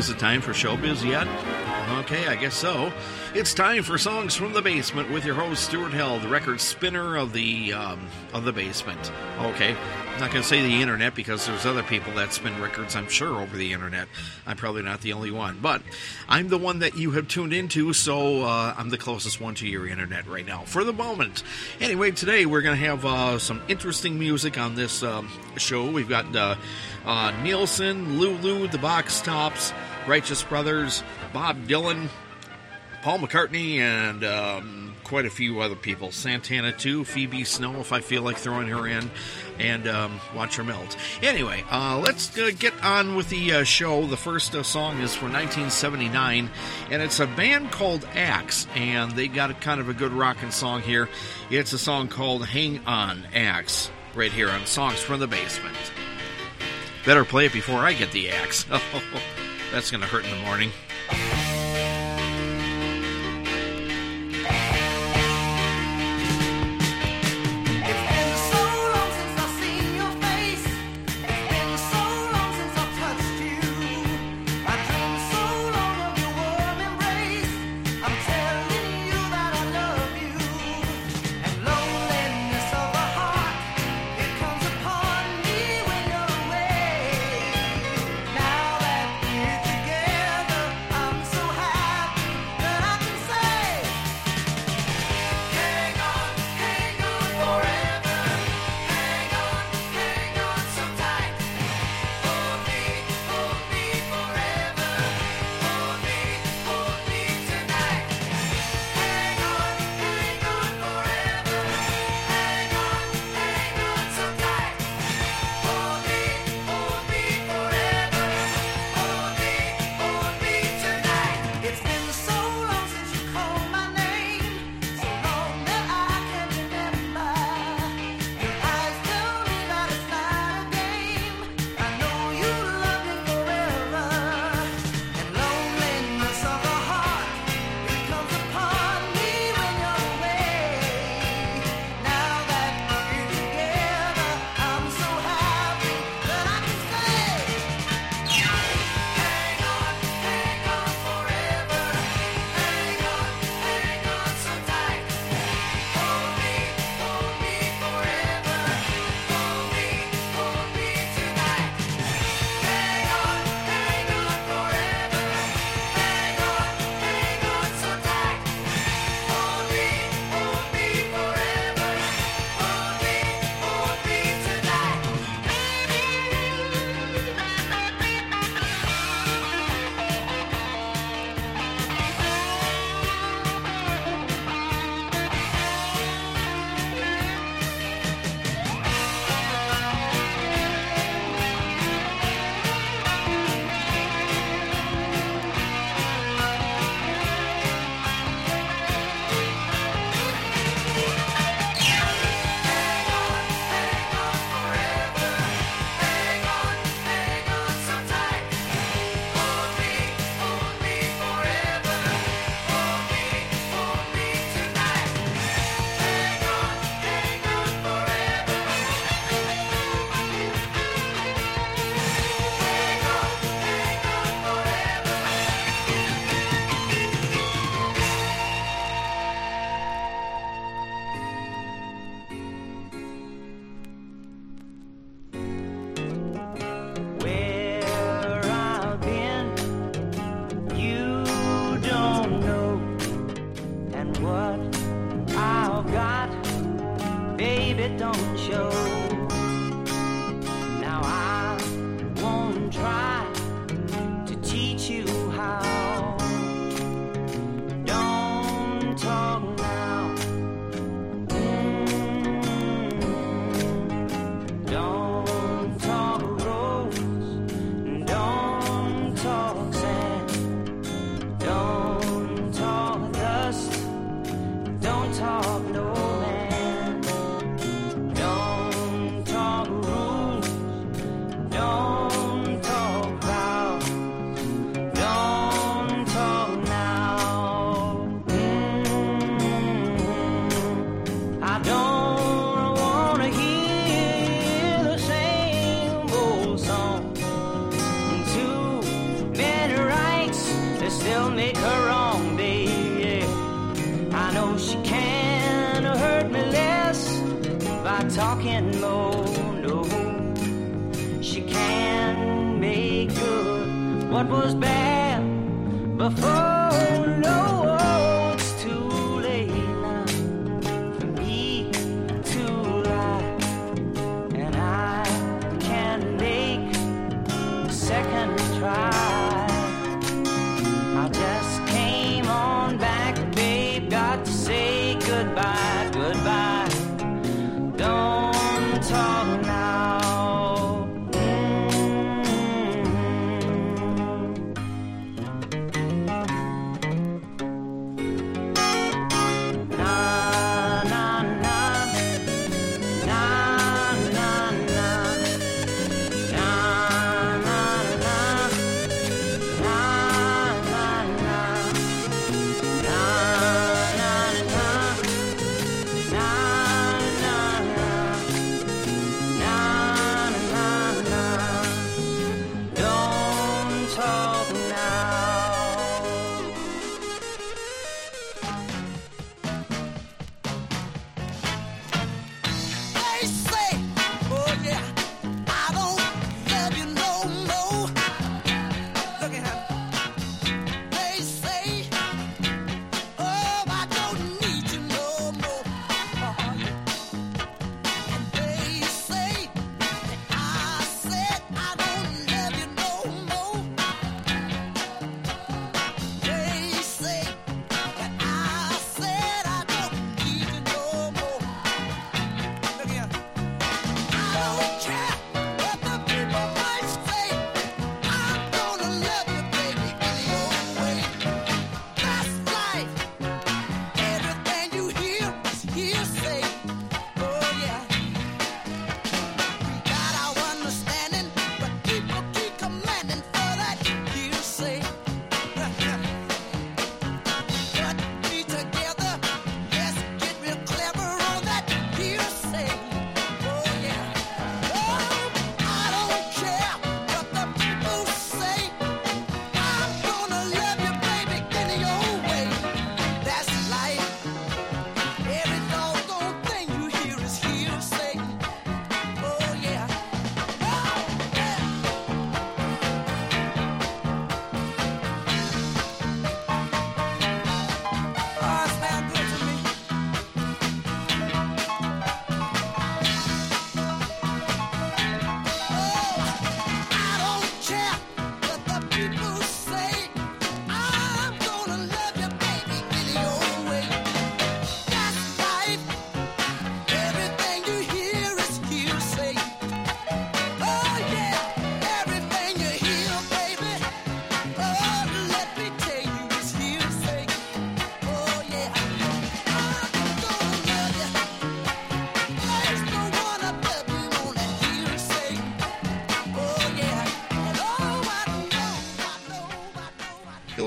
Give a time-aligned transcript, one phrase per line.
[0.00, 1.28] Is it time for showbiz yet?
[1.98, 2.90] Okay, I guess so.
[3.34, 7.16] It's time for songs from the basement with your host Stuart Held, the record spinner
[7.16, 9.12] of the um, of the basement.
[9.40, 12.96] Okay, I'm not going to say the internet because there's other people that spin records,
[12.96, 14.08] I'm sure, over the internet.
[14.46, 15.82] I'm probably not the only one, but
[16.28, 19.68] I'm the one that you have tuned into, so uh, I'm the closest one to
[19.68, 21.42] your internet right now for the moment.
[21.78, 25.90] Anyway, today we're going to have uh, some interesting music on this um, show.
[25.90, 26.56] We've got uh,
[27.04, 29.72] uh, Nilsson, Lulu, the Box Tops,
[30.06, 32.08] Righteous Brothers, Bob Dylan,
[33.02, 36.12] Paul McCartney, and um, quite a few other people.
[36.12, 39.10] Santana, too, Phoebe Snow, if I feel like throwing her in,
[39.58, 40.96] and um, Watch Her Melt.
[41.22, 44.06] Anyway, uh, let's uh, get on with the uh, show.
[44.06, 46.50] The first uh, song is from 1979,
[46.90, 50.50] and it's a band called Axe, and they got a kind of a good rocking
[50.50, 51.08] song here.
[51.50, 55.76] It's a song called Hang On, Axe, right here on Songs from the Basement.
[57.04, 58.66] Better play it before I get the axe.
[59.70, 60.72] That's going to hurt in the morning.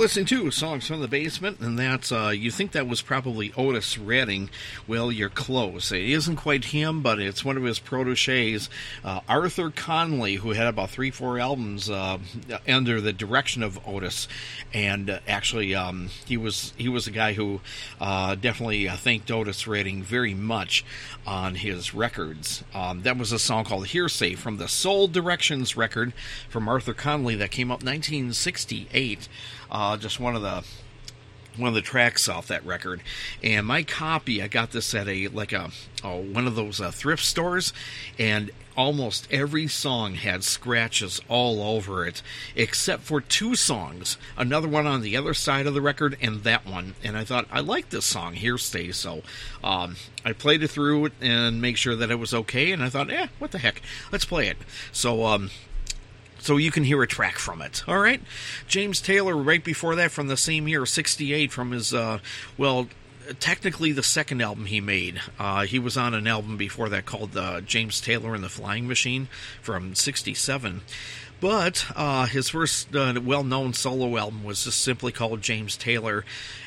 [0.04, 3.98] Listening to songs from the basement, and that's uh, you think that was probably Otis
[3.98, 4.50] Redding.
[4.86, 5.94] Well, you're close.
[5.94, 8.70] It isn't quite him, but it's one of his proteges,
[9.06, 12.18] uh, Arthur Conley, who had about three, four albums uh,
[12.68, 14.28] under the direction of Otis,
[14.74, 17.62] and uh, actually um, he was he was a guy who
[18.02, 20.84] uh, definitely uh, thanked Otis Redding very much
[21.26, 22.66] on his records.
[22.74, 26.12] Um, that was a song called "Hearsay" from the Soul Directions record
[26.50, 29.30] from Arthur Conley that came out 1968.
[29.74, 30.64] Uh, just one of the
[31.58, 33.02] one of the tracks off that record.
[33.44, 35.72] And my copy, I got this at a like a
[36.04, 37.74] oh, one of those uh, thrift stores,
[38.18, 42.22] and almost every song had scratches all over it,
[42.56, 44.18] except for two songs.
[44.38, 46.96] Another one on the other side of the record, and that one.
[47.04, 49.22] And I thought I like this song, "Hearsay." so
[49.64, 52.72] um, I played it through and make sure that it was okay.
[52.72, 54.58] And I thought, eh, what the heck, let's play it.
[54.92, 55.50] So um,
[56.44, 57.84] so you can hear a track from it.
[57.88, 58.22] All right,
[58.68, 62.20] James Taylor, right before that, from the same year, '68, from his uh,
[62.58, 62.90] well,
[63.40, 65.22] technically the second album he made.
[65.40, 68.88] Uh, he was on an album before that called uh, James Taylor and the Flying
[68.88, 69.30] Machine
[69.62, 70.82] from '67.
[71.40, 76.26] But uh, his first uh, well known solo album was just simply called James Taylor,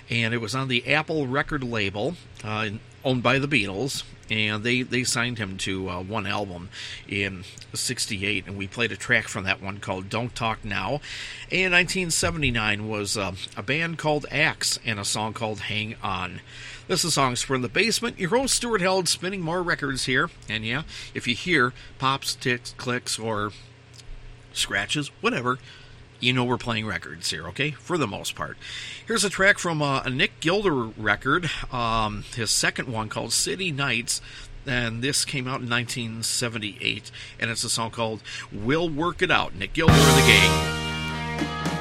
[0.09, 2.71] and it was on the Apple record label uh,
[3.07, 4.03] owned by the Beatles.
[4.29, 6.69] And they, they signed him to uh, one album
[7.09, 11.01] in 68, and we played a track from that one called Don't Talk Now.
[11.53, 16.41] And 1979 was uh, a band called Axe and a song called Hang On.
[16.89, 18.19] This is Songs from the Basement.
[18.19, 20.29] Your host, Stuart Held, spinning more records here.
[20.49, 20.83] And yeah,
[21.15, 23.53] if you hear pops, ticks, clicks, or
[24.53, 25.59] scratches, whatever,
[26.21, 27.73] you know we're playing records here, okay?
[27.73, 28.57] For the most part.
[29.07, 33.71] Here's a track from uh, a Nick Gilder record, um, his second one called City
[33.73, 34.21] Nights.
[34.67, 38.21] And this came out in 1978, and it's a song called
[38.51, 39.55] We'll Work It Out.
[39.55, 41.76] Nick Gilder and the gang.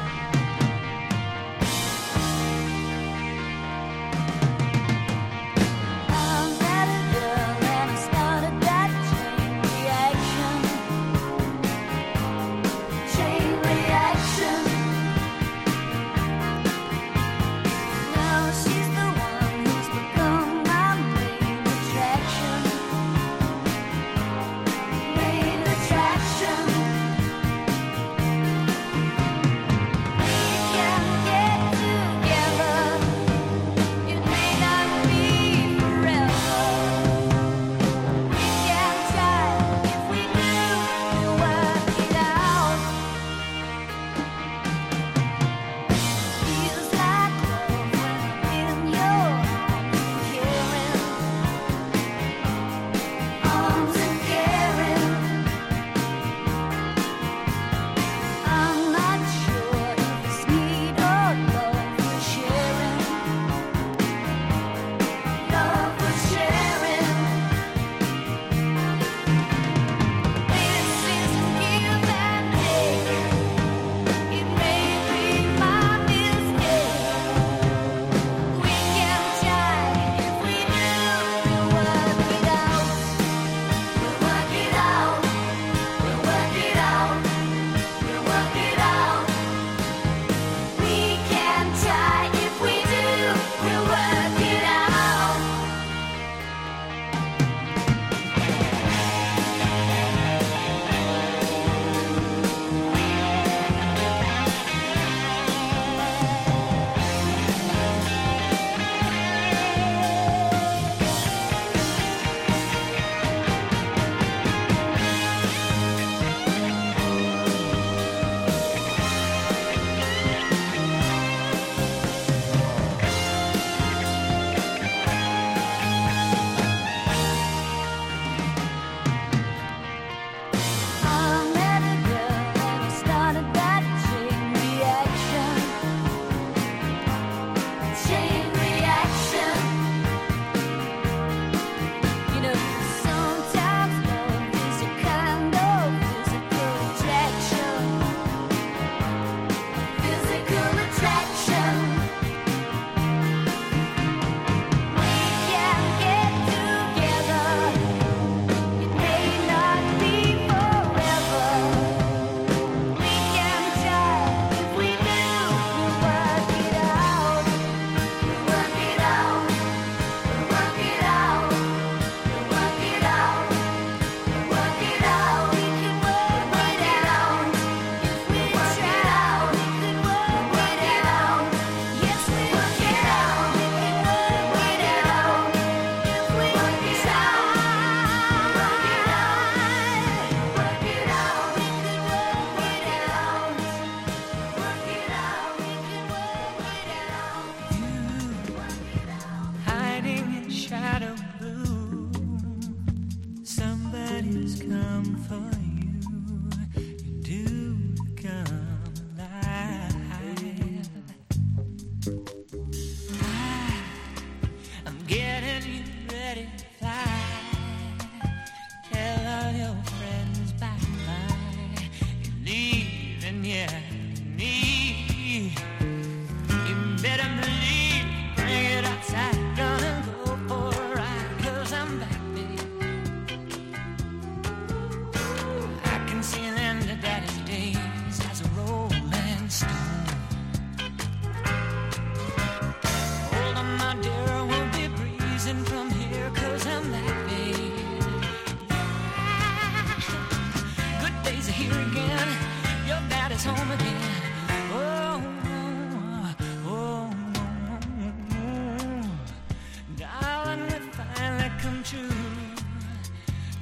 [261.85, 262.09] true.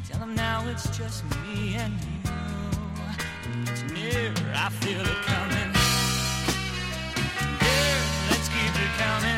[0.08, 2.32] Tell them now it's just me and you.
[3.70, 5.72] It's near, I feel it coming.
[7.62, 9.33] Yeah, let's keep it coming.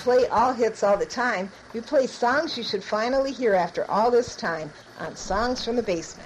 [0.00, 4.10] play all hits all the time, we play songs you should finally hear after all
[4.10, 6.19] this time on Songs from the Basement.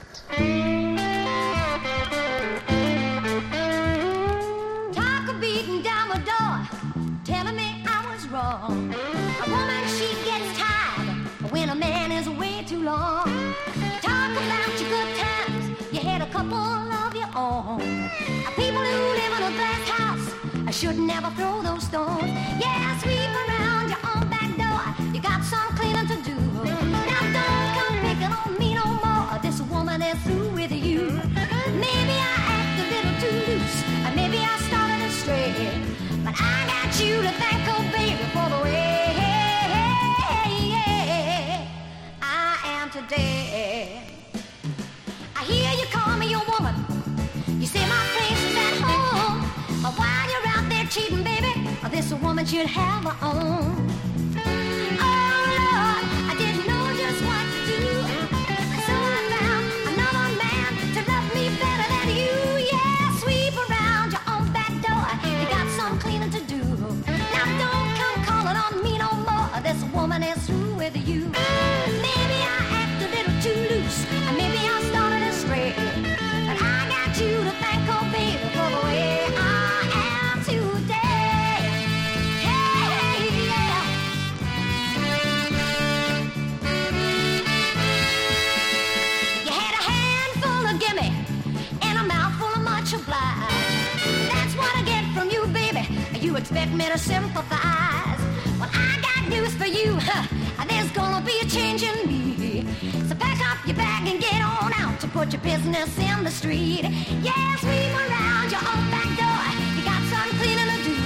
[96.65, 98.21] expect me to sympathize.
[98.59, 99.99] Well, I got news for you.
[100.01, 100.27] Huh,
[100.69, 102.65] there's gonna be a change in me.
[103.07, 106.31] So pack up your bag and get on out to put your business in the
[106.31, 106.85] street.
[107.23, 109.45] Yes, we've around your own back door.
[109.77, 110.97] You got some cleaning to do.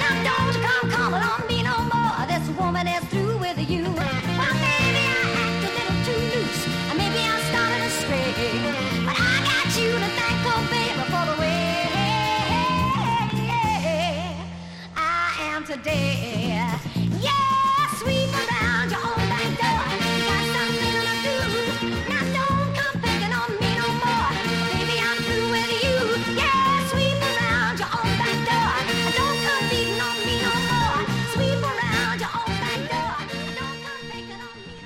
[0.00, 0.55] Now don't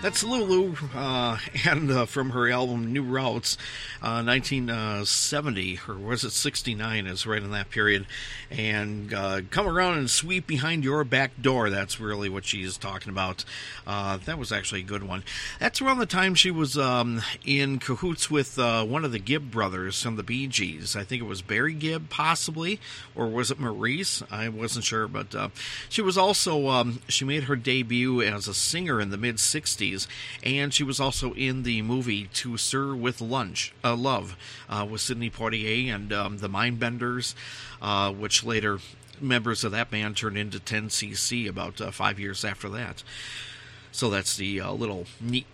[0.02, 1.36] That's Lulu, uh,
[1.66, 3.58] and uh, from her album New Routes,
[4.02, 7.06] uh, 1970, or was it 69?
[7.06, 8.06] Is right in that period.
[8.50, 11.70] And uh, come around and sweep behind your back door.
[11.70, 13.44] That's really what she's talking about.
[13.86, 15.22] Uh, that was actually a good one.
[15.58, 19.50] That's around the time she was um, in cahoots with uh, one of the Gibb
[19.50, 20.96] brothers from the Bee Gees.
[20.96, 22.80] I think it was Barry Gibb, possibly,
[23.14, 24.22] or was it Maurice?
[24.30, 25.48] I wasn't sure, but uh,
[25.88, 30.06] she was also um, she made her debut as a singer in the mid 60s
[30.42, 34.37] and she was also in the movie To Sir with Lunch, uh, Love,
[34.68, 37.35] uh, with Sidney Poitier and um, the Mindbenders,
[37.81, 38.79] uh, which later
[39.20, 43.03] members of that band turned into 10cc about uh, five years after that.
[43.92, 45.46] So that's the uh, little neat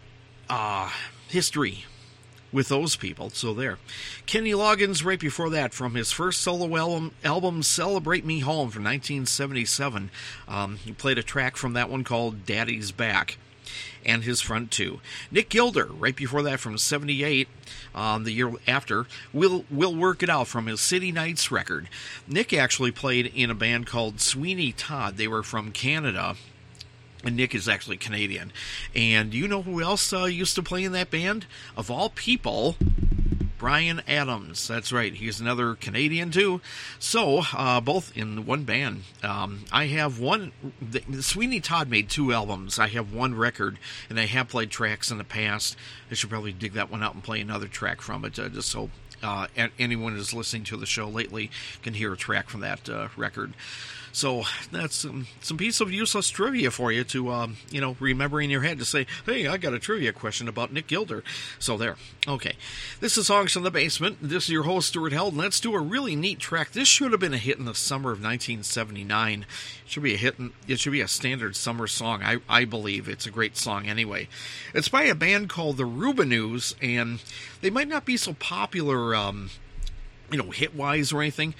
[0.49, 0.91] uh,
[1.29, 1.85] history
[2.53, 3.31] with those people.
[3.31, 3.79] So there.
[4.27, 8.85] Kenny Loggins, right before that, from his first solo album, album Celebrate Me Home from
[8.85, 10.11] 1977.
[10.47, 13.39] Um, he played a track from that one called Daddy's Back
[14.05, 15.01] and his front two.
[15.31, 17.49] Nick Gilder, right before that from 78,
[17.95, 21.89] um, the year after, will will work it out from his City Nights record.
[22.27, 25.17] Nick actually played in a band called Sweeney Todd.
[25.17, 26.37] They were from Canada.
[27.25, 28.53] And Nick is actually Canadian.
[28.95, 31.47] And you know who else uh, used to play in that band?
[31.77, 32.77] Of all people,
[33.59, 34.69] Bryan Adams.
[34.69, 35.15] That's right.
[35.15, 36.61] He's another Canadian too.
[36.99, 39.05] So uh, both in one band.
[39.23, 40.53] Um, I have one.
[40.81, 42.79] The, Sweeney Todd made two albums.
[42.79, 45.77] I have one record, and I have played tracks in the past.
[46.11, 48.69] I should probably dig that one out and play another track from it, uh, just
[48.69, 48.91] so
[49.23, 49.47] uh,
[49.79, 51.51] anyone who's listening to the show lately
[51.83, 53.55] can hear a track from that uh, record.
[54.17, 58.41] So that's some, some piece of useless trivia for you to, um, you know, remember
[58.41, 61.23] in your head to say, hey, I got a trivia question about Nick Gilder.
[61.59, 61.97] So there.
[62.27, 62.55] Okay.
[63.01, 64.17] This is Songs from the Basement.
[64.23, 66.73] This is your host, Stuart Held, let's do a really neat track.
[66.73, 69.43] This should have been a hit in the summer of 1979.
[69.43, 69.47] It
[69.85, 70.39] should be a hit.
[70.39, 72.23] In, it should be a standard summer song.
[72.23, 74.29] I, I believe it's a great song anyway.
[74.73, 77.23] It's by a band called the Rubinoos, and
[77.61, 79.15] they might not be so popular.
[79.15, 79.51] Um,
[80.31, 81.55] you know, hit wise or anything.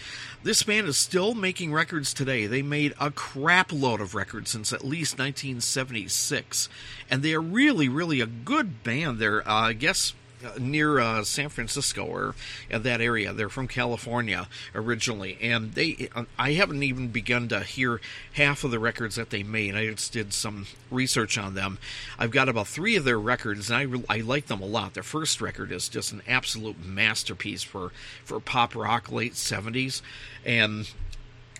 [0.47, 2.47] This band is still making records today.
[2.47, 6.69] They made a crap load of records since at least 1976.
[7.11, 9.19] And they are really, really a good band.
[9.19, 10.15] They're, uh, I guess,
[10.59, 12.35] near uh, San Francisco or
[12.73, 13.33] uh, that area.
[13.33, 18.01] They're from California originally, and they I haven't even begun to hear
[18.35, 19.75] half of the records that they made.
[19.75, 21.79] I just did some research on them.
[22.19, 24.95] I've got about three of their records, and I I like them a lot.
[24.95, 27.93] Their first record is just an absolute masterpiece for
[28.25, 30.03] for pop rock late '70s,
[30.45, 30.91] and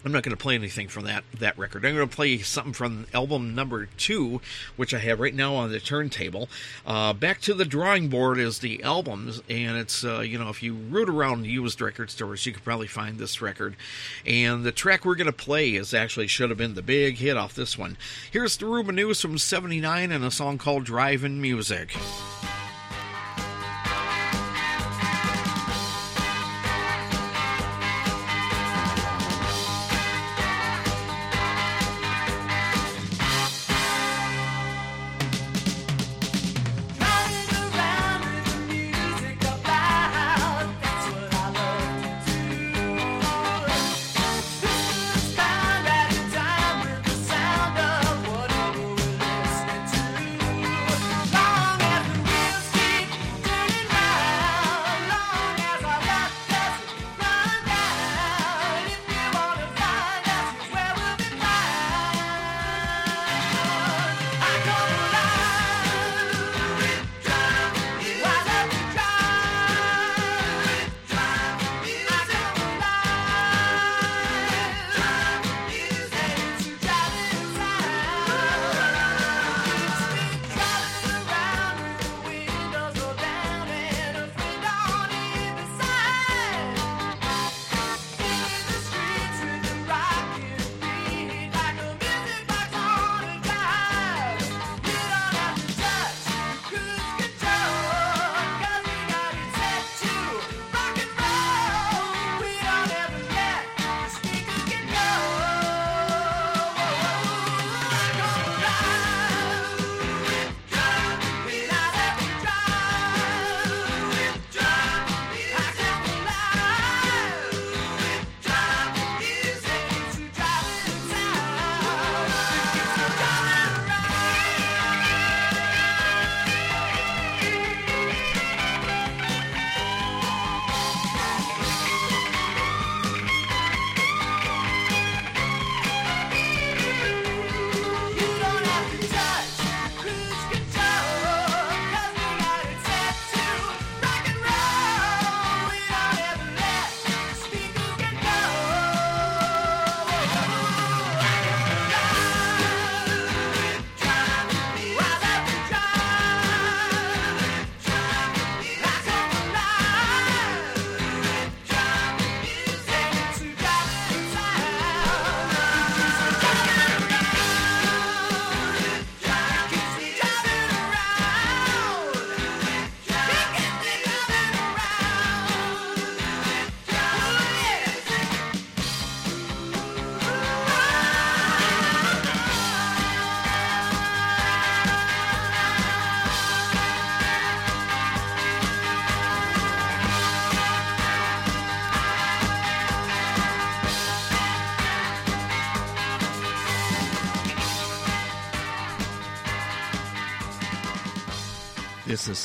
[0.07, 1.85] I'm not going to play anything from that that record.
[1.85, 4.41] I'm going to play something from album number two,
[4.77, 6.49] which I have right now on the turntable.
[6.87, 10.63] Uh, Back to the drawing board is the albums, and it's uh, you know if
[10.63, 13.75] you root around used record stores, you could probably find this record.
[14.25, 17.37] And the track we're going to play is actually should have been the big hit
[17.37, 17.97] off this one.
[18.31, 21.97] Here's the Rubinoos from '79 and a song called "Driving Music."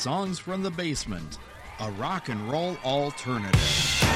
[0.01, 1.37] Songs from the Basement,
[1.79, 4.10] a rock and roll alternative.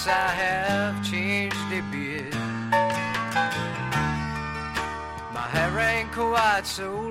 [0.00, 2.34] Guess I have changed a bit.
[5.32, 7.09] My hair ain't quite so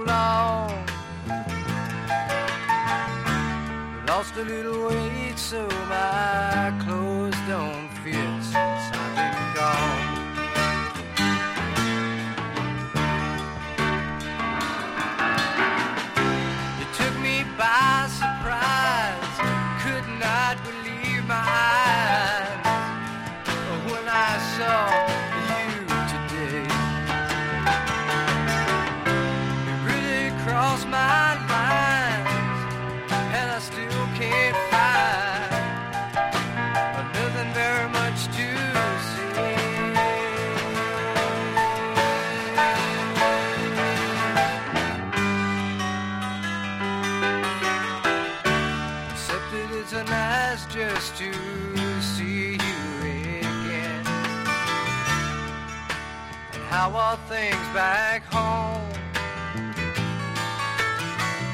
[57.10, 58.88] And things back home?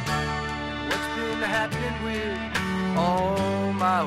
[0.09, 4.01] And what's been happening with all my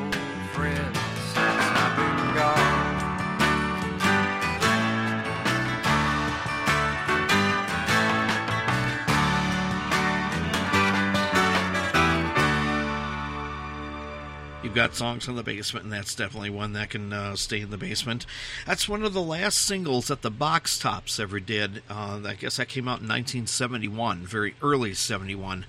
[14.78, 17.76] got songs in the basement, and that's definitely one that can uh, stay in the
[17.76, 18.24] basement.
[18.64, 21.82] That's one of the last singles that the Box Tops ever did.
[21.90, 25.66] Uh, I guess that came out in 1971, very early 71.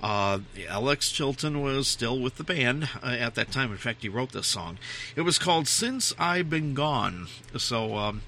[0.00, 0.38] Uh,
[0.68, 3.72] Alex Chilton was still with the band uh, at that time.
[3.72, 4.78] In fact, he wrote this song.
[5.16, 7.26] It was called Since I've Been Gone.
[7.58, 8.22] So, um,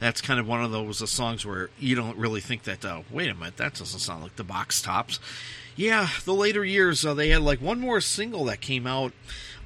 [0.00, 3.02] that's kind of one of those uh, songs where you don't really think that, uh,
[3.12, 5.20] wait a minute, that doesn't sound like the Box Tops.
[5.76, 9.12] Yeah, the later years, uh, they had like one more single that came out.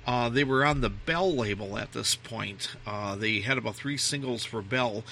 [0.07, 2.75] Uh, they were on the Bell label at this point.
[2.87, 5.05] Uh, they had about three singles for Bell.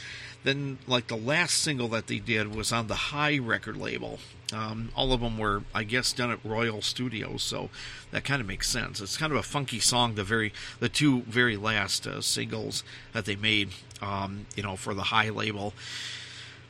[0.42, 4.18] Then, like the last single that they did was on the Hi record label.
[4.52, 7.70] Um, all of them were, I guess, done at Royal Studios, so
[8.10, 9.00] that kind of makes sense.
[9.00, 10.16] It's kind of a funky song.
[10.16, 12.82] The very, the two very last uh, singles
[13.12, 13.70] that they made,
[14.02, 15.72] um, you know, for the Hi label.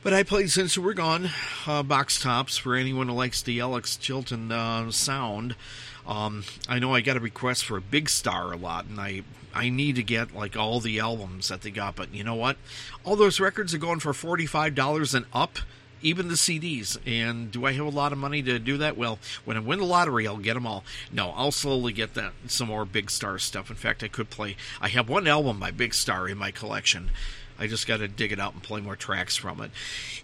[0.03, 1.29] But I played Since We're Gone,
[1.65, 5.55] uh, Box Tops, for anyone who likes the Alex Chilton uh, sound.
[6.07, 9.23] Um, I know I got a request for a Big Star a lot, and I
[9.53, 11.95] I need to get like all the albums that they got.
[11.95, 12.57] But you know what?
[13.03, 15.59] All those records are going for forty five dollars and up,
[16.01, 16.97] even the CDs.
[17.05, 18.97] And do I have a lot of money to do that?
[18.97, 20.83] Well, when I win the lottery, I'll get them all.
[21.11, 23.69] No, I'll slowly get that some more Big Star stuff.
[23.69, 24.55] In fact, I could play.
[24.79, 27.11] I have one album by Big Star in my collection.
[27.59, 29.71] I just got to dig it out and play more tracks from it.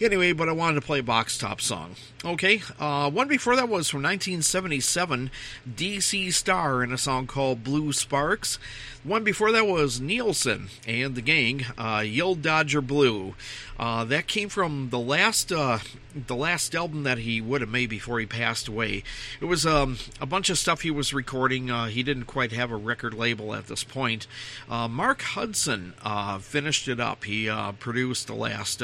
[0.02, 1.96] Anyway, but I wanted to play a box top song.
[2.26, 5.30] Okay, uh, one before that was from 1977,
[5.70, 8.60] DC Star in a song called Blue Sparks.
[9.08, 13.36] One before that was Nilsson and the gang, uh, Yo Dodger Blue.
[13.80, 15.80] Uh, that came from the last uh,
[16.14, 19.04] the last album that he would have made before he passed away.
[19.40, 21.72] It was um, a bunch of stuff he was recording.
[21.72, 24.28] Uh, he didn't quite have a record label at this point.
[24.70, 27.24] Uh, Mark Hudson uh, finished it up.
[27.24, 28.84] He uh, produced the last,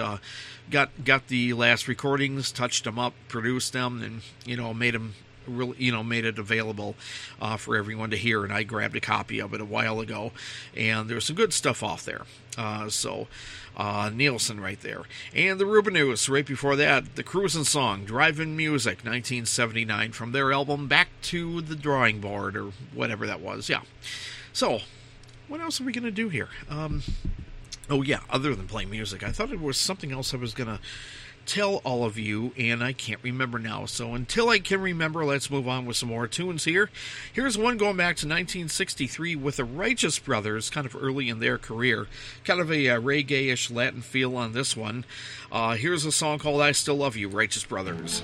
[0.71, 5.15] got got the last recordings, touched them up, produced them, and you know made them
[5.77, 6.95] you know made it available
[7.41, 10.31] uh, for everyone to hear, and I grabbed a copy of it a while ago,
[10.75, 12.23] and there's some good stuff off there.
[12.57, 13.27] Uh, so
[13.75, 15.01] uh, Nilsson right there,
[15.33, 20.87] and the Rubinoos right before that, the Cruisin' Song, Driving Music, 1979 from their album
[20.87, 23.69] Back to the Drawing Board or whatever that was.
[23.69, 23.81] Yeah.
[24.51, 24.81] So
[25.47, 26.49] what else are we gonna do here?
[26.69, 27.03] Um,
[27.89, 30.79] oh yeah, other than play music, I thought it was something else I was gonna
[31.45, 33.85] tell all of you, and I can't remember now.
[33.85, 36.89] So until I can remember, let's move on with some more tunes here.
[37.31, 41.57] Here's one going back to 1963 with the Righteous Brothers, kind of early in their
[41.57, 42.07] career.
[42.43, 45.05] Kind of a uh, reggae ish Latin feel on this one.
[45.51, 48.23] Uh, here's a song called I Still Love You, Righteous Brothers.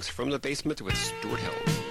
[0.00, 1.89] Songs from the Basement with Stuart Held.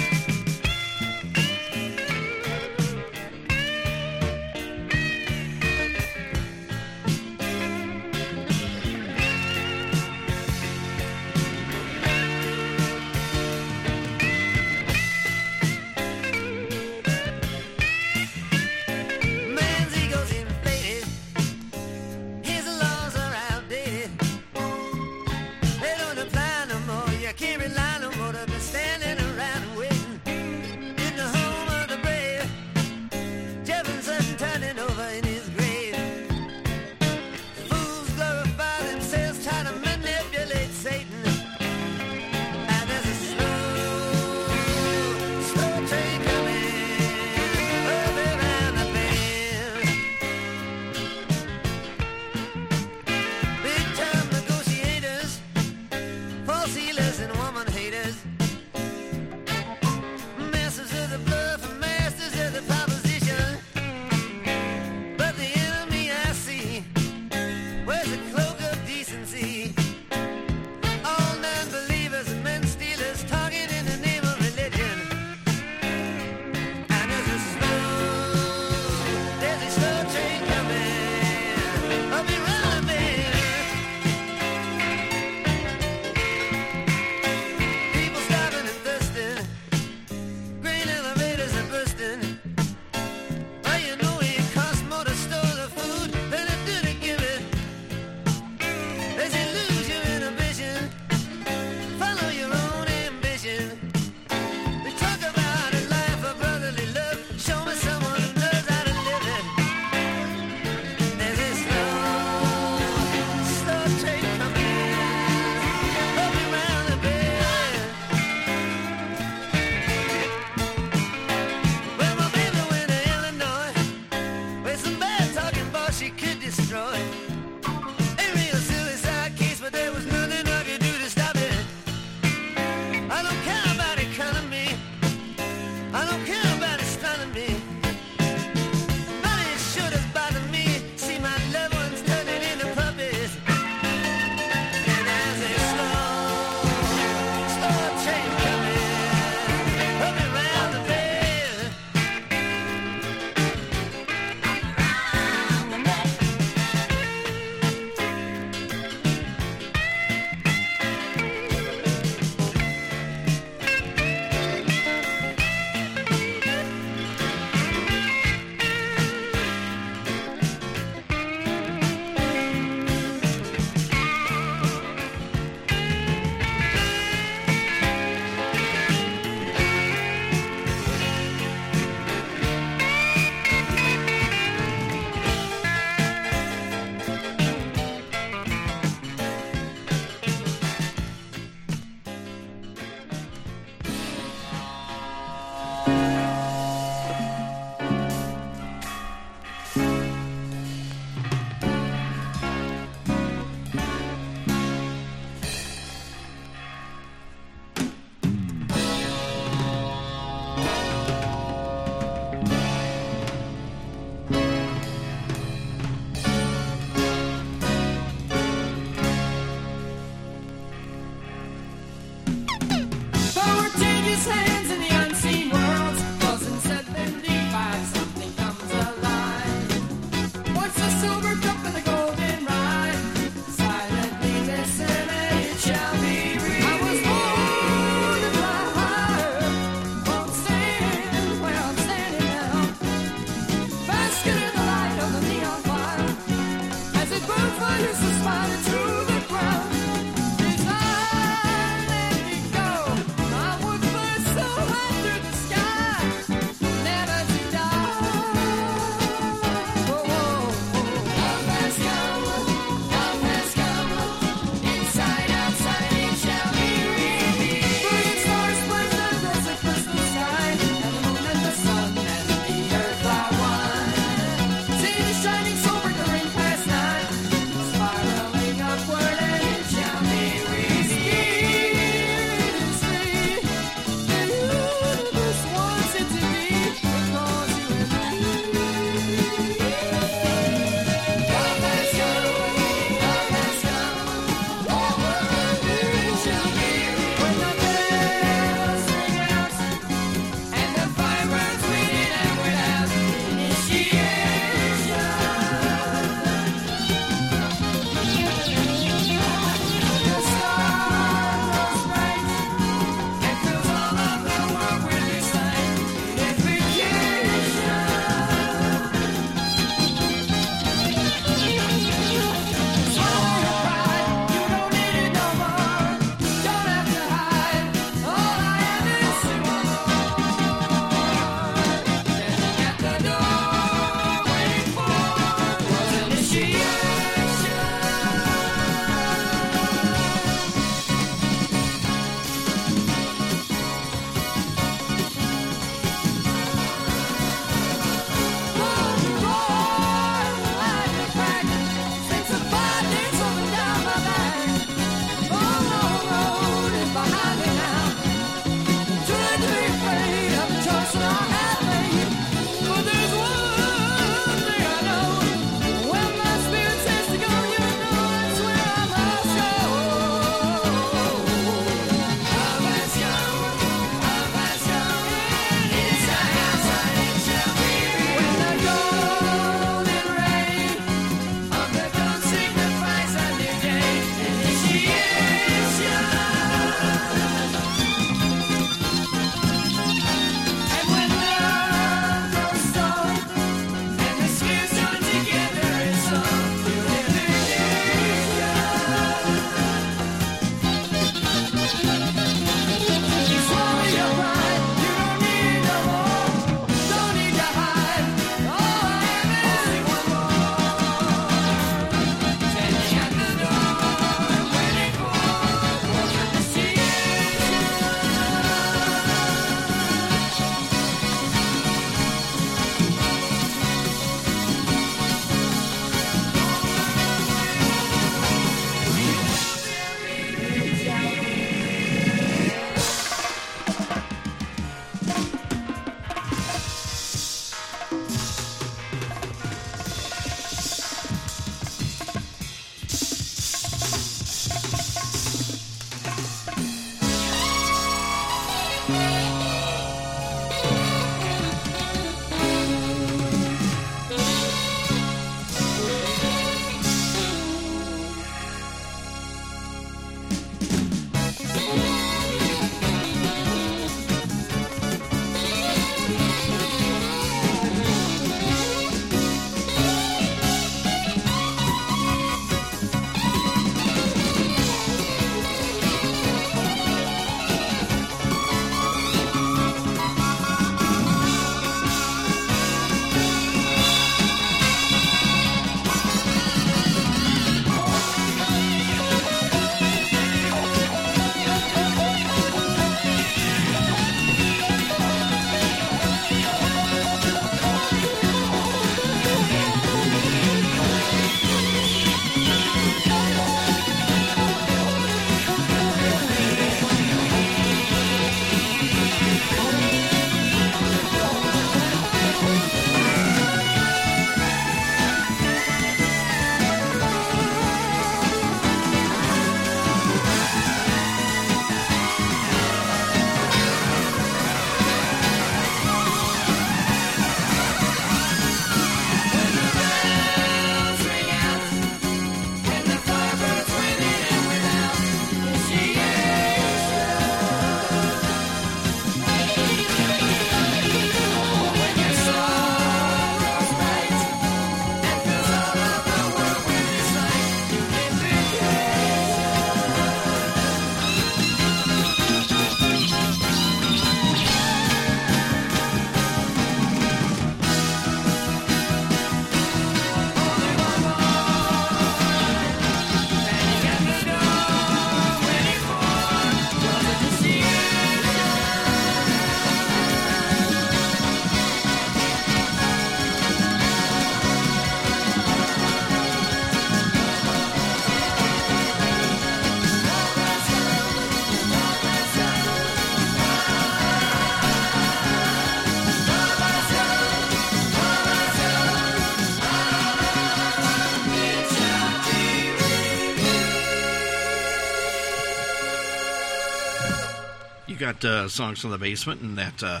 [598.24, 600.00] Uh, songs from the basement, and that uh,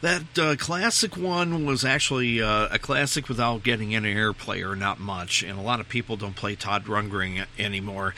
[0.00, 4.98] that uh, classic one was actually uh, a classic without getting any airplay or not
[4.98, 8.14] much, and a lot of people don't play Todd Rundgren anymore.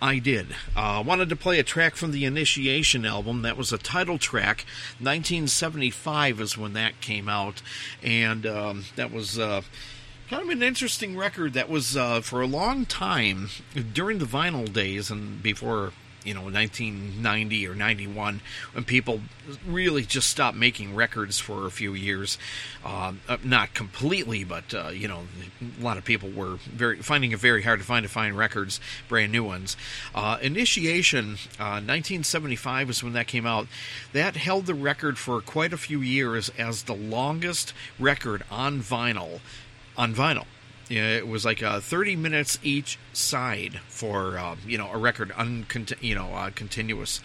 [0.00, 0.54] I did.
[0.76, 3.42] Uh, wanted to play a track from the Initiation album.
[3.42, 4.66] That was a title track.
[4.98, 7.62] 1975 is when that came out,
[8.02, 9.38] and um, that was.
[9.38, 9.62] Uh,
[10.30, 13.50] kind of an interesting record that was uh, for a long time
[13.92, 15.92] during the vinyl days and before
[16.24, 18.40] you know 1990 or 91
[18.72, 19.20] when people
[19.66, 22.38] really just stopped making records for a few years.
[22.84, 25.22] Uh, uh, not completely but uh, you know
[25.78, 28.80] a lot of people were very finding it very hard to find to find records
[29.08, 29.76] brand new ones.
[30.14, 33.66] Uh, initiation uh, 1975 is when that came out.
[34.12, 39.40] That held the record for quite a few years as the longest record on vinyl
[39.96, 40.46] on vinyl.
[40.90, 46.02] It was like uh, 30 minutes each side for uh, you know a record uncont-
[46.02, 47.20] you know uh, continuous.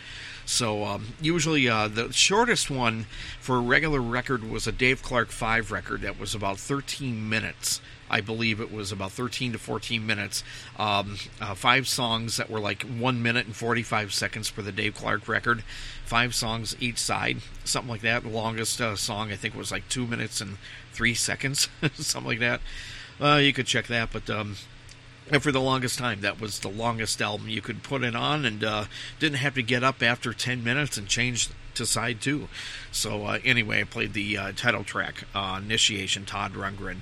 [0.45, 3.05] So um, usually uh, the shortest one
[3.39, 7.80] for a regular record was a Dave Clark 5 record that was about 13 minutes.
[8.10, 10.43] I believe it was about 13 to 14 minutes.
[10.80, 14.95] Um, uh, five songs that were like 1 minute and 45 seconds for the Dave
[14.95, 15.64] Clark record.
[16.05, 18.24] Five songs each side, something like that.
[18.24, 20.57] The longest uh, song I think was like 2 minutes and
[20.93, 22.62] 3 seconds, something like that.
[23.20, 24.55] You could check that, but um,
[25.39, 28.63] for the longest time, that was the longest album you could put it on, and
[28.63, 28.86] uh,
[29.20, 31.49] didn't have to get up after ten minutes and change
[31.80, 32.48] to side two.
[32.92, 36.98] So uh, anyway, I played the uh, title track, uh, "Initiation," Todd Rundgren.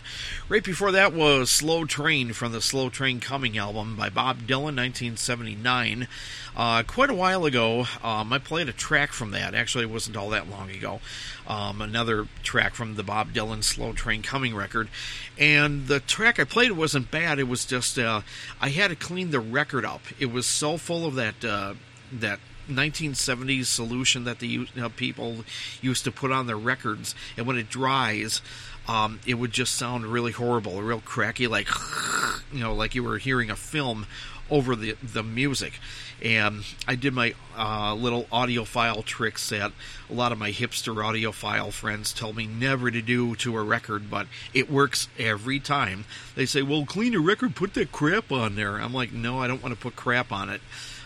[0.48, 4.76] Right before that was "Slow Train" from the "Slow Train Coming" album by Bob Dylan,
[4.78, 6.08] 1979.
[6.56, 9.54] Uh, quite a while ago, um, I played a track from that.
[9.54, 11.02] Actually, it wasn't all that long ago.
[11.48, 14.90] Um, another track from the Bob Dylan "Slow Train Coming" record,
[15.38, 17.40] and the track I played wasn't bad.
[17.40, 18.22] It was just uh,
[18.62, 20.02] I had to clean the record up.
[20.20, 21.74] It was so full of that uh,
[22.12, 25.46] that 1970s solution that the you know, people
[25.82, 28.42] used to put on their records, and when it dries,
[28.88, 31.68] um, it would just sound really horrible, real cracky, like
[32.52, 34.06] you know, like you were hearing a film
[34.50, 35.74] over the the music.
[36.20, 39.72] And I did my uh, little audiophile tricks that
[40.10, 44.10] a lot of my hipster audiophile friends tell me never to do to a record,
[44.10, 46.06] but it works every time.
[46.36, 49.48] They say, "Well, clean your record, put that crap on there." I'm like, "No, I
[49.48, 50.62] don't want to put crap on it."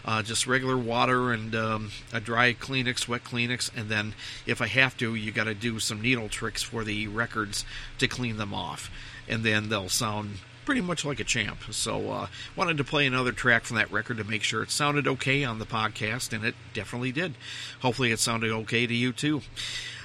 [0.05, 4.13] Uh, just regular water and um, a dry Kleenex, wet Kleenex, and then
[4.45, 7.65] if I have to, you got to do some needle tricks for the records
[7.99, 8.89] to clean them off,
[9.27, 11.59] and then they'll sound pretty much like a champ.
[11.71, 15.07] So uh, wanted to play another track from that record to make sure it sounded
[15.07, 17.35] okay on the podcast, and it definitely did.
[17.81, 19.41] Hopefully, it sounded okay to you too.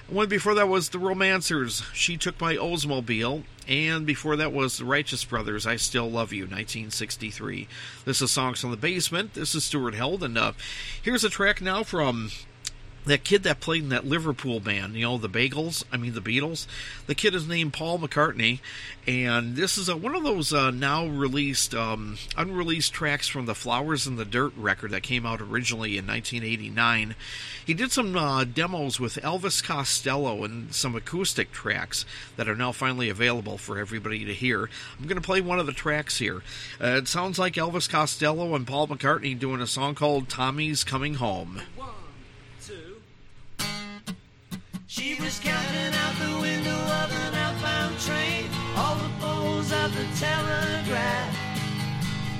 [0.08, 1.82] One before that was the Romancers.
[1.92, 3.42] She took my Oldsmobile.
[3.68, 5.66] And before that was the Righteous Brothers.
[5.66, 7.66] I Still Love You, 1963.
[8.04, 9.34] This is Songs from the Basement.
[9.34, 10.22] This is Stuart Held.
[10.22, 10.52] And uh,
[11.02, 12.30] here's a track now from
[13.06, 16.20] that kid that played in that Liverpool band, you know, the Bagels, I mean the
[16.20, 16.66] Beatles.
[17.06, 18.60] The kid is named Paul McCartney,
[19.06, 23.54] and this is a, one of those uh, now released, um, unreleased tracks from the
[23.54, 27.14] Flowers in the Dirt record that came out originally in 1989.
[27.64, 32.04] He did some uh, demos with Elvis Costello and some acoustic tracks
[32.36, 34.68] that are now finally available for everybody to hear.
[34.98, 36.42] I'm going to play one of the tracks here.
[36.80, 41.14] Uh, it sounds like Elvis Costello and Paul McCartney doing a song called Tommy's Coming
[41.14, 41.62] Home.
[41.76, 41.88] One,
[44.98, 50.06] She was counting out the window of an outbound train, all the poles of the
[50.18, 51.36] telegraph,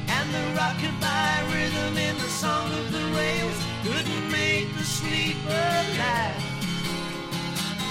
[0.08, 5.68] and the rockabye rhythm in the song of the rails couldn't make the sleeper
[6.00, 6.42] laugh.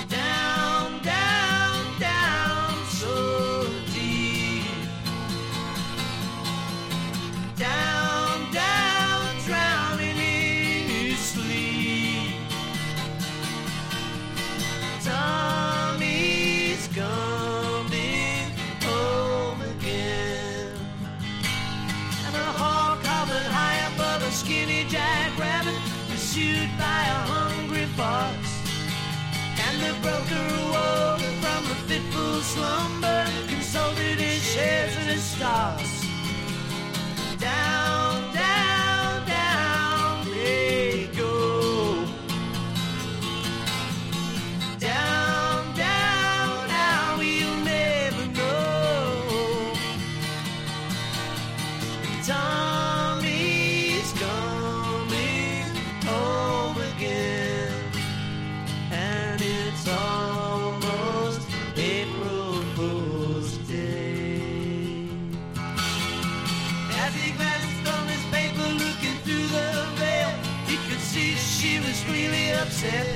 [0.09, 4.65] Down, down, down, so deep.
[7.55, 7.94] Down,
[26.77, 28.37] by a hungry fox.
[29.65, 36.05] And the broker awoke from a fitful slumber, consulted his shares and his stocks.
[37.39, 38.34] Down, down,
[71.65, 73.07] she was really upset.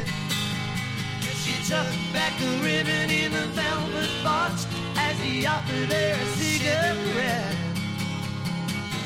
[1.44, 4.66] She took back the ribbon in the velvet box
[4.98, 7.56] as he offered her a cigarette.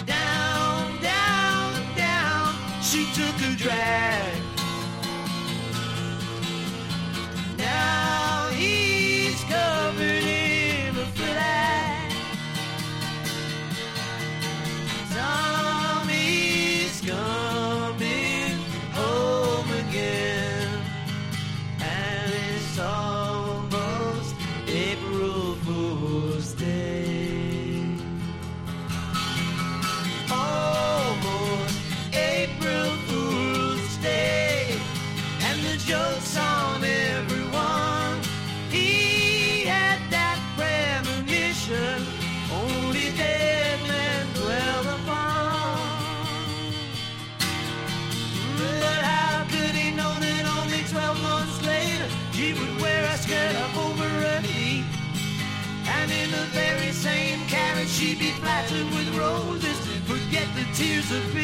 [0.05, 4.52] Down, down, down, she took a drag.
[61.09, 61.42] disappear.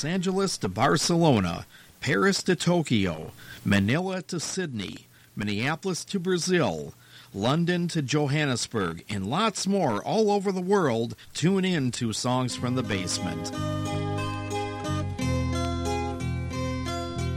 [0.00, 1.66] Los Angeles to Barcelona,
[2.00, 3.32] Paris to Tokyo,
[3.66, 6.94] Manila to Sydney, Minneapolis to Brazil,
[7.34, 11.16] London to Johannesburg, and lots more all over the world.
[11.34, 13.52] Tune in to Songs from the Basement.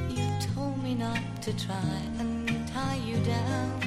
[0.10, 3.82] You told me not to try and tie you down,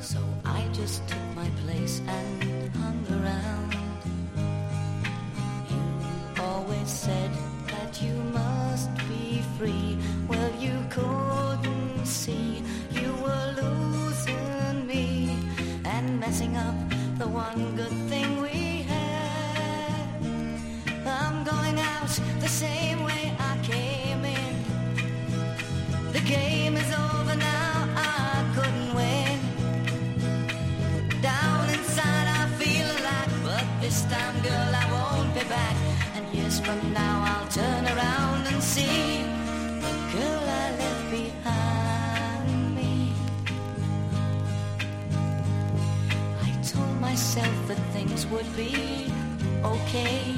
[0.00, 2.39] so I just took my place and
[6.60, 7.30] always said
[7.68, 9.96] that you must be free.
[10.28, 15.38] Well, you couldn't see you were losing me
[15.84, 16.76] and messing up
[17.18, 20.08] the one good thing we had.
[21.06, 23.29] I'm going out the same way.
[36.60, 39.22] Years from now I'll turn around and see
[39.80, 43.12] the girl I left behind me.
[46.42, 49.12] I told myself that things would be
[49.64, 50.34] okay.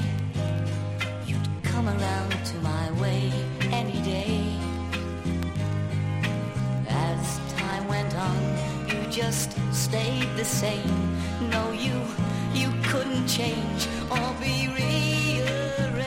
[1.25, 3.31] You'd come around to my way
[3.71, 4.57] any day.
[6.87, 8.39] As time went on,
[8.87, 11.17] you just stayed the same.
[11.49, 11.95] No, you,
[12.53, 14.63] you couldn't change or be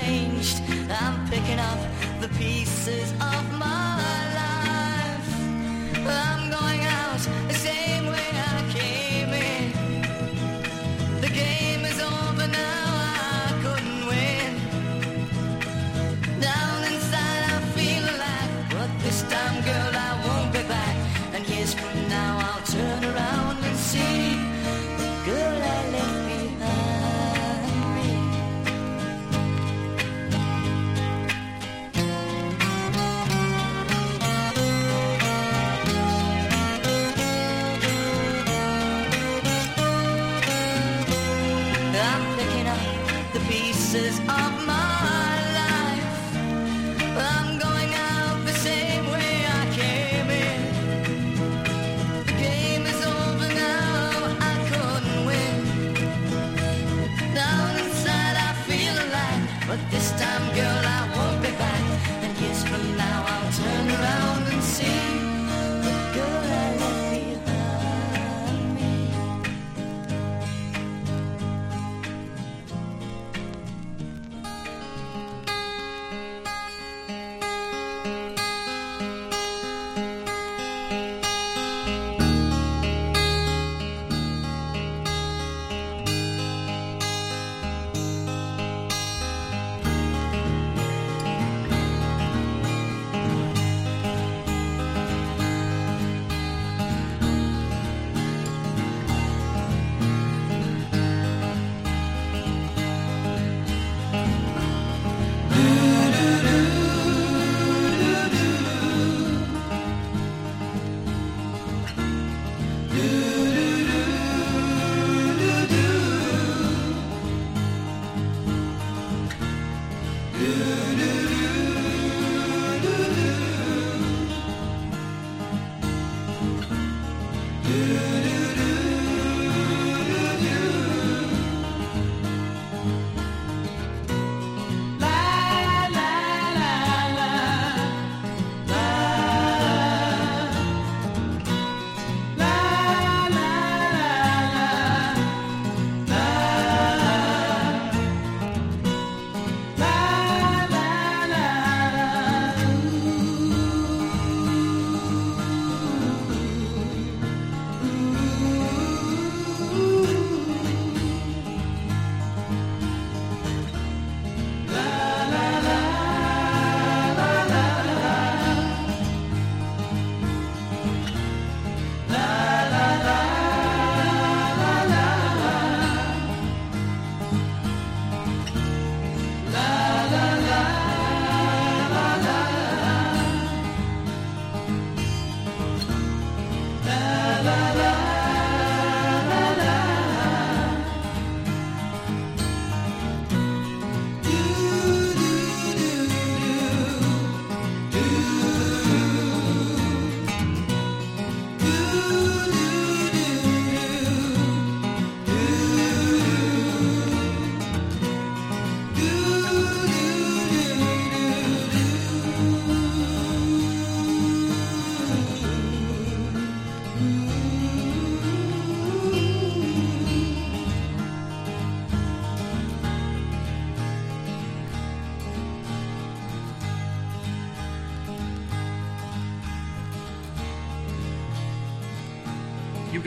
[0.06, 0.62] rearranged.
[0.90, 1.78] I'm picking up
[2.20, 3.96] the pieces of my
[4.34, 5.28] life.
[6.06, 6.45] I'm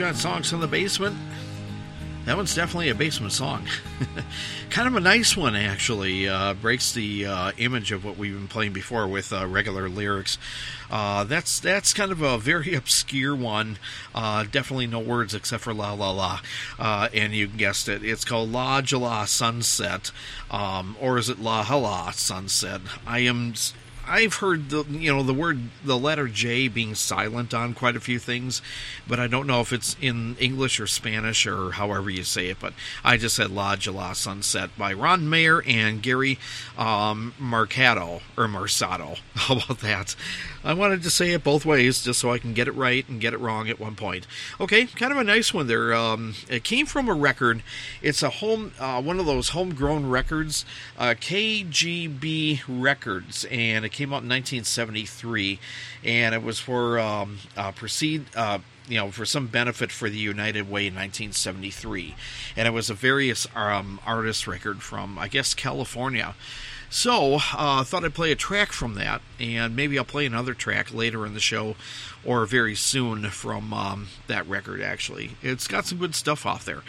[0.00, 1.14] got songs from the basement.
[2.24, 3.66] That one's definitely a basement song.
[4.70, 6.26] kind of a nice one, actually.
[6.26, 10.38] Uh, breaks the uh, image of what we've been playing before with uh, regular lyrics.
[10.90, 13.78] Uh, that's that's kind of a very obscure one.
[14.14, 16.40] Uh, definitely no words except for la la la.
[16.78, 18.02] Uh, and you guessed it.
[18.02, 20.12] It's called La Jala Sunset.
[20.50, 22.80] Um, or is it La Hala Sunset?
[23.06, 23.52] I am.
[24.10, 28.00] I've heard the you know the word the letter J being silent on quite a
[28.00, 28.60] few things,
[29.06, 32.58] but I don't know if it's in English or Spanish or however you say it.
[32.58, 32.72] But
[33.04, 36.40] I just said La Jala Sunset by Ron Mayer and Gary
[36.76, 39.20] um, Marcato or Marsado.
[39.34, 40.16] How about that?
[40.62, 43.20] I wanted to say it both ways just so I can get it right and
[43.20, 44.26] get it wrong at one point.
[44.60, 45.94] Okay, kind of a nice one there.
[45.94, 47.62] Um, it came from a record.
[48.02, 50.64] It's a home uh, one of those homegrown records,
[50.98, 55.58] uh, KGB Records, and it came out in 1973,
[56.04, 58.26] and it was for um, uh, proceed.
[58.36, 58.58] Uh,
[58.88, 62.16] you know, for some benefit for the United Way in 1973,
[62.56, 66.34] and it was a various um, artist record from, I guess, California.
[66.92, 70.54] So, I uh, thought I'd play a track from that, and maybe I'll play another
[70.54, 71.76] track later in the show
[72.24, 75.36] or very soon from um, that record, actually.
[75.40, 76.82] It's got some good stuff off there.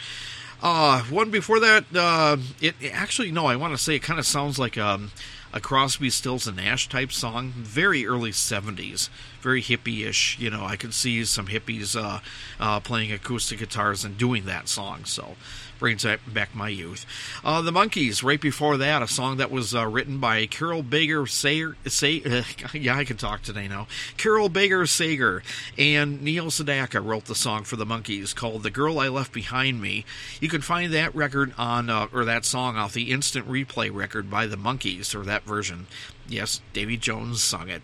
[0.62, 4.26] Uh, one before that, uh, it actually, no, I want to say it kind of
[4.26, 5.12] sounds like um,
[5.54, 7.52] a Crosby, Stills, and Nash type song.
[7.56, 9.10] Very early 70s.
[9.42, 10.38] Very hippie ish.
[10.40, 12.20] You know, I could see some hippies uh,
[12.60, 15.06] uh, playing acoustic guitars and doing that song.
[15.06, 15.36] So,
[15.82, 17.08] brings back my youth.
[17.44, 21.26] Uh, the Monkees, right before that, a song that was uh, written by Carol Baker
[21.26, 21.76] Sager.
[21.88, 22.22] Say,
[22.74, 23.88] yeah, I can talk today now.
[24.16, 25.42] Carol Baker Sager
[25.80, 29.82] and Neil Sedaka wrote the song for the Monkees called "The Girl I Left Behind
[29.82, 30.06] Me."
[30.40, 34.30] You can find that record on uh, or that song off the Instant Replay record
[34.30, 35.88] by the Monkees, or that version.
[36.28, 37.82] Yes, Davy Jones sung it.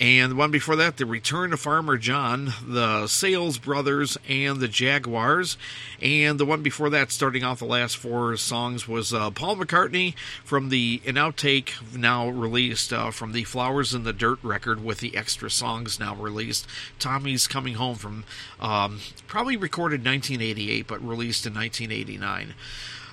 [0.00, 4.68] And the one before that, The Return of Farmer John, the Sales Brothers, and the
[4.68, 5.58] Jaguars.
[6.00, 10.14] And the one before that, starting off the last four songs, was uh, Paul McCartney
[10.42, 15.00] from the an outtake now released uh, from the Flowers in the Dirt record with
[15.00, 16.66] the extra songs now released.
[16.98, 18.24] Tommy's Coming Home from
[18.58, 22.54] um, probably recorded 1988, but released in 1989.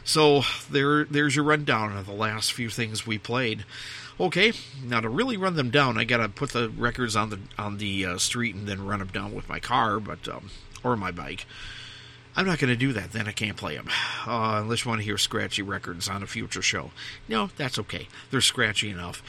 [0.10, 0.42] So
[0.72, 3.64] there, there's your rundown of the last few things we played.
[4.20, 4.54] Okay,
[4.84, 8.08] now to really run them down, I gotta put the records on the on the
[8.08, 10.50] uh, street and then run them down with my car, but um,
[10.84, 11.46] or my bike.
[12.36, 13.12] I'm not going to do that.
[13.12, 13.90] Then I can't play them
[14.26, 16.90] uh, unless you want to hear scratchy records on a future show.
[17.28, 18.08] No, that's okay.
[18.32, 19.22] They're scratchy enough.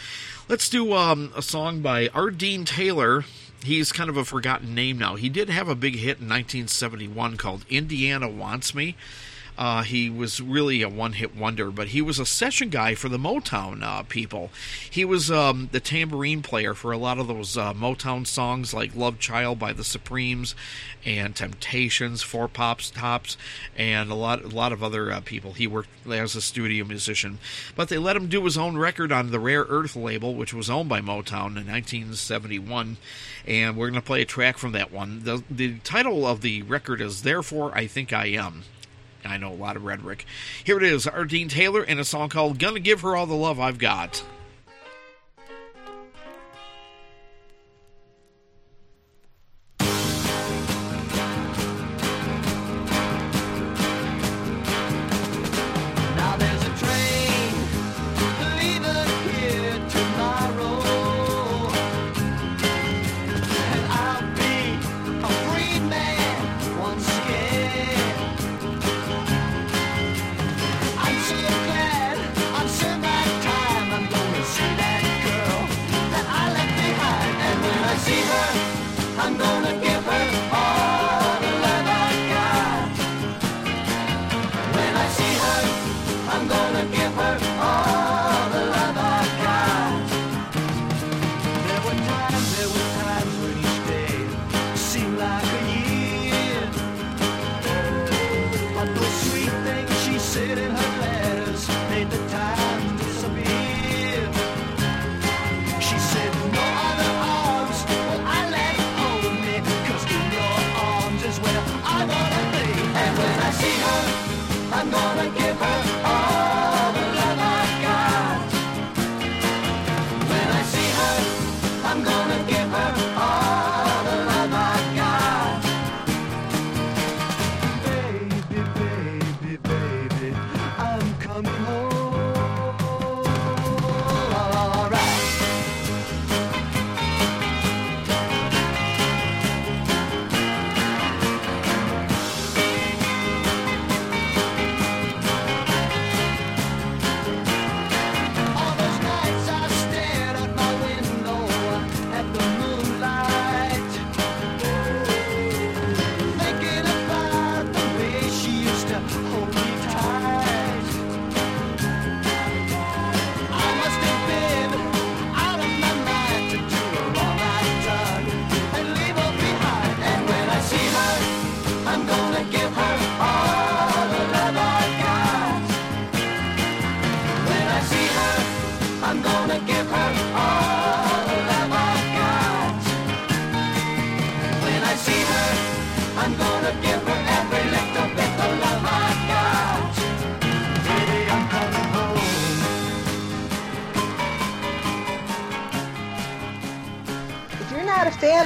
[0.49, 2.31] Let's do um, a song by R.
[2.31, 3.25] Dean Taylor.
[3.63, 5.17] He's kind of a forgotten name now.
[5.17, 8.97] He did have a big hit in 1971 called "Indiana Wants Me."
[9.61, 13.19] Uh, he was really a one-hit wonder, but he was a session guy for the
[13.19, 14.49] Motown uh, people.
[14.89, 18.97] He was um, the tambourine player for a lot of those uh, Motown songs like
[18.97, 20.55] "Love Child" by the Supremes,
[21.05, 23.37] and "Temptations," Four Pops Tops,
[23.77, 25.53] and a lot, a lot of other uh, people.
[25.53, 27.39] He worked as a studio musician,
[27.77, 30.71] but they let him do his own record on the Rare Earth label, which was
[30.71, 32.97] owned by Motown in 1971.
[33.47, 35.25] And we're going to play a track from that one.
[35.25, 38.65] the The title of the record is "Therefore I Think I Am."
[39.25, 40.25] I know a lot of rhetoric.
[40.65, 41.25] Here it is, R.
[41.25, 44.25] Dean Taylor in a song called Gonna Give Her All the Love I've Got.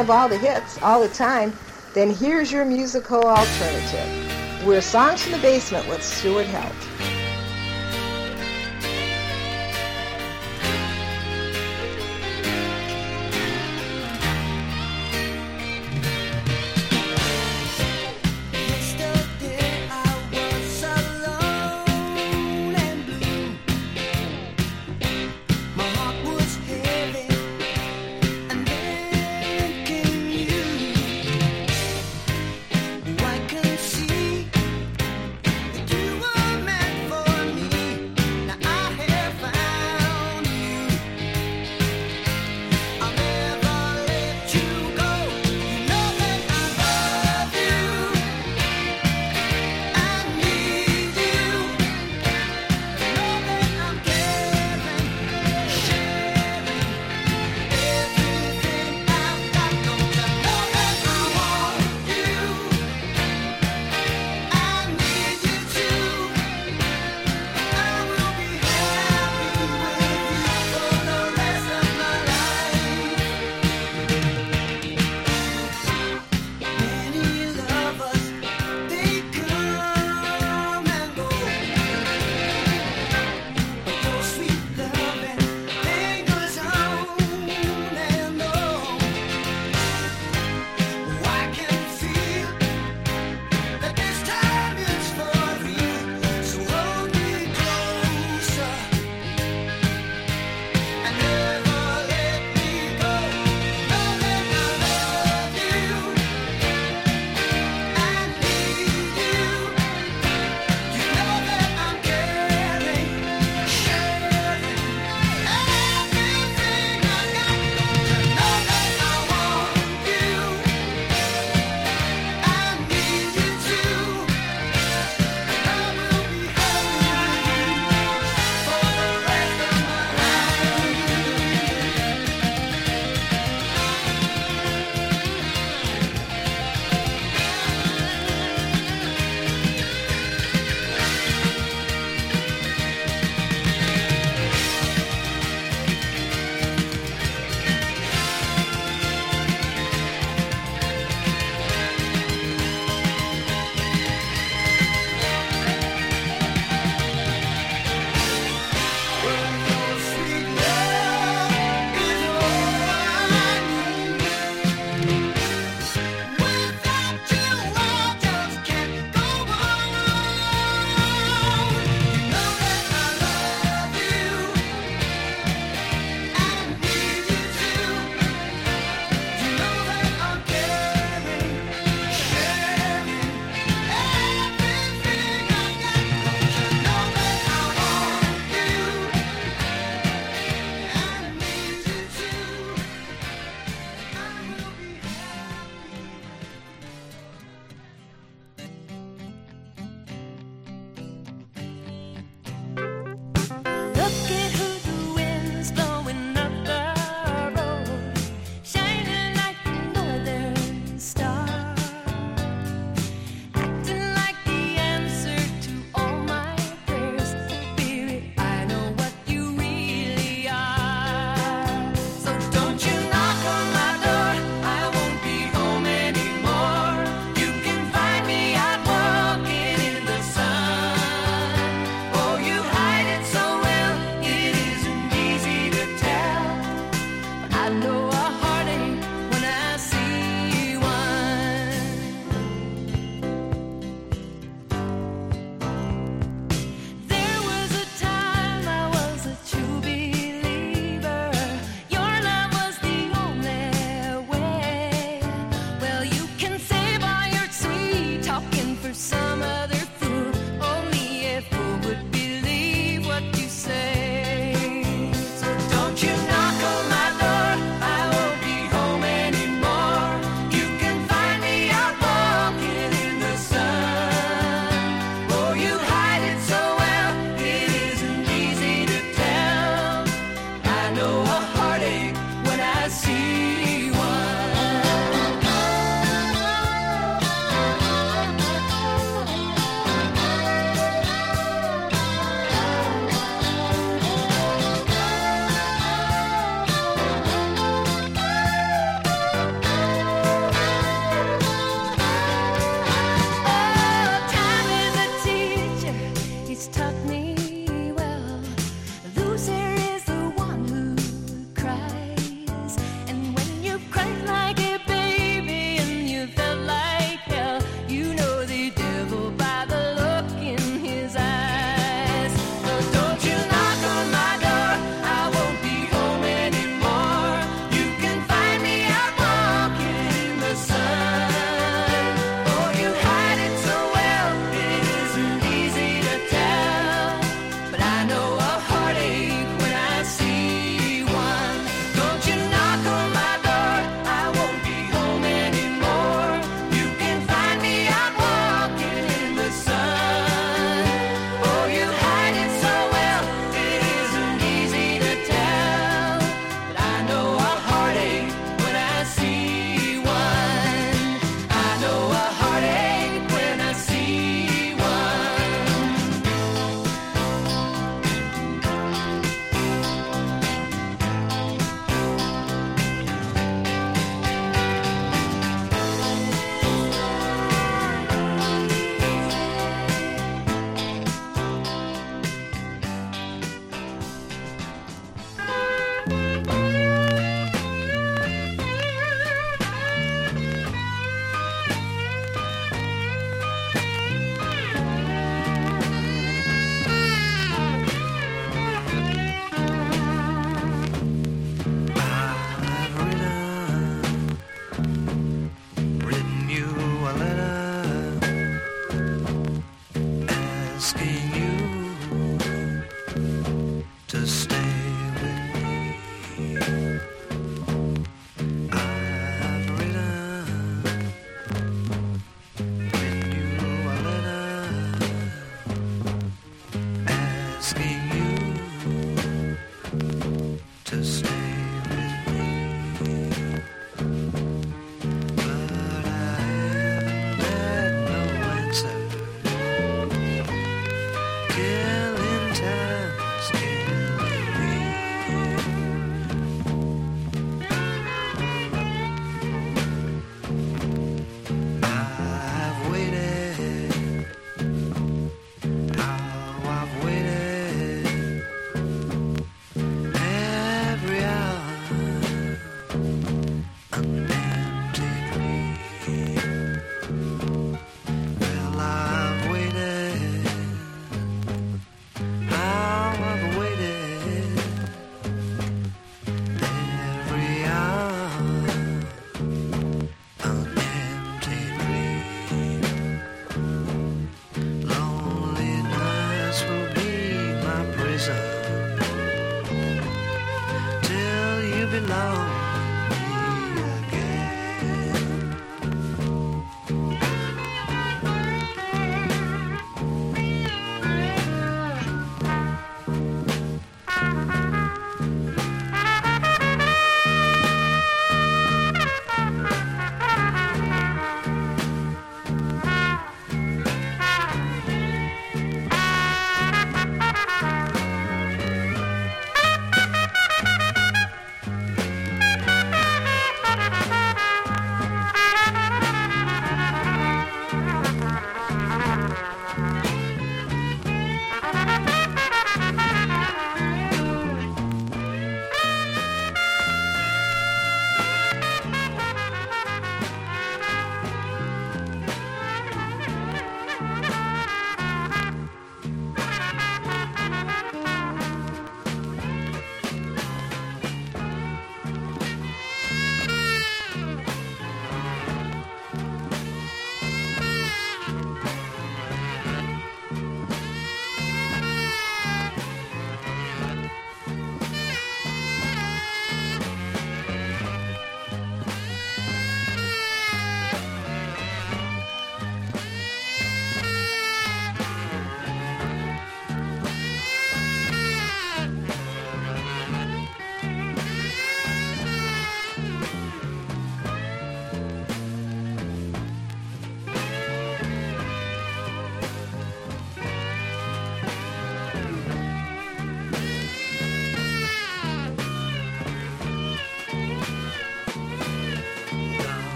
[0.00, 1.52] Of all the hits all the time,
[1.92, 4.66] then here's your musical alternative.
[4.66, 6.89] We're Songs from the Basement with Stuart Held.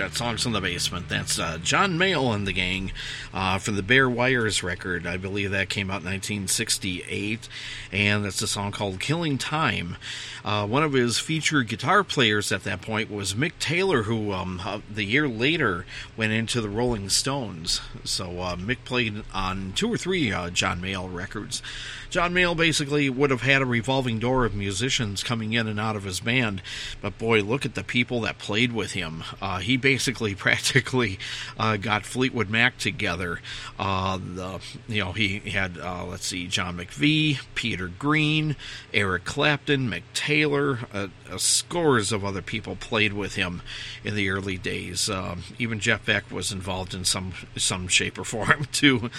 [0.00, 1.10] Got songs in the basement.
[1.10, 2.92] That's uh, John Mayall and the gang
[3.34, 5.06] uh, from the Bare Wires record.
[5.06, 7.48] I believe that came out in 1968,
[7.92, 9.96] and that's a song called "Killing Time."
[10.44, 14.60] Uh, one of his featured guitar players at that point was Mick Taylor, who um,
[14.64, 15.84] uh, the year later
[16.16, 17.80] went into the Rolling Stones.
[18.04, 21.62] So uh, Mick played on two or three uh, John Mayall records.
[22.08, 25.94] John Mayall basically would have had a revolving door of musicians coming in and out
[25.94, 26.60] of his band,
[27.00, 29.22] but boy, look at the people that played with him.
[29.60, 31.20] He basically practically
[31.56, 33.40] got Fleetwood Mac together.
[33.78, 38.56] The you know he had let's see John McVie, Peter Green,
[38.92, 43.62] Eric Clapton, Mick Taylor, uh, uh, scores of other people played with him
[44.04, 45.10] in the early days.
[45.10, 49.10] Um, even Jeff Beck was involved in some some shape or form too.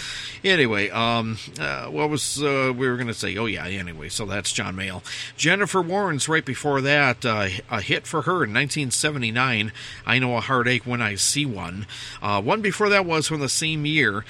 [0.41, 3.35] Anyway, um, uh, what was uh, we were going to say?
[3.35, 5.03] Oh yeah, anyway, so that's John Mayall.
[5.35, 9.73] Jennifer Warren's right before that, uh, a hit for her in 1979.
[10.05, 11.87] I know a Heartache When I See One.
[12.21, 14.23] Uh, one before that was from the same year,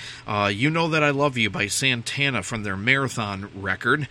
[0.50, 4.08] You Know That I Love You by Santana from their Marathon record.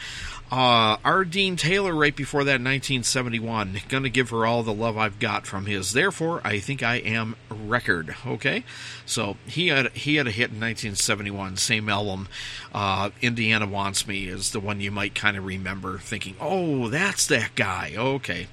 [0.51, 1.25] Uh, R.
[1.25, 3.83] Dean Taylor, right before that, 1971.
[3.89, 5.93] Gonna give her all the love I've got from his.
[5.93, 8.17] Therefore, I think I am record.
[8.27, 8.65] Okay,
[9.07, 12.29] so he had he had a hit in 1971, same album.
[12.75, 17.27] Uh, Indiana Wants Me is the one you might kind of remember, thinking, "Oh, that's
[17.29, 18.49] that guy." Okay,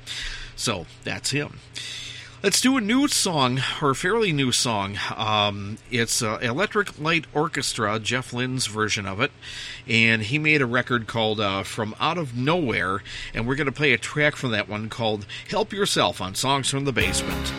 [0.55, 1.59] so that's him.
[2.47, 4.97] Let's do a new song, or a fairly new song.
[5.13, 9.33] Um, it's uh, Electric Light Orchestra, Jeff Lynne's version of it,
[9.85, 13.03] and he made a record called uh, From Out of Nowhere,
[13.33, 16.69] and we're going to play a track from that one called Help Yourself on Songs
[16.69, 17.51] from the Basement.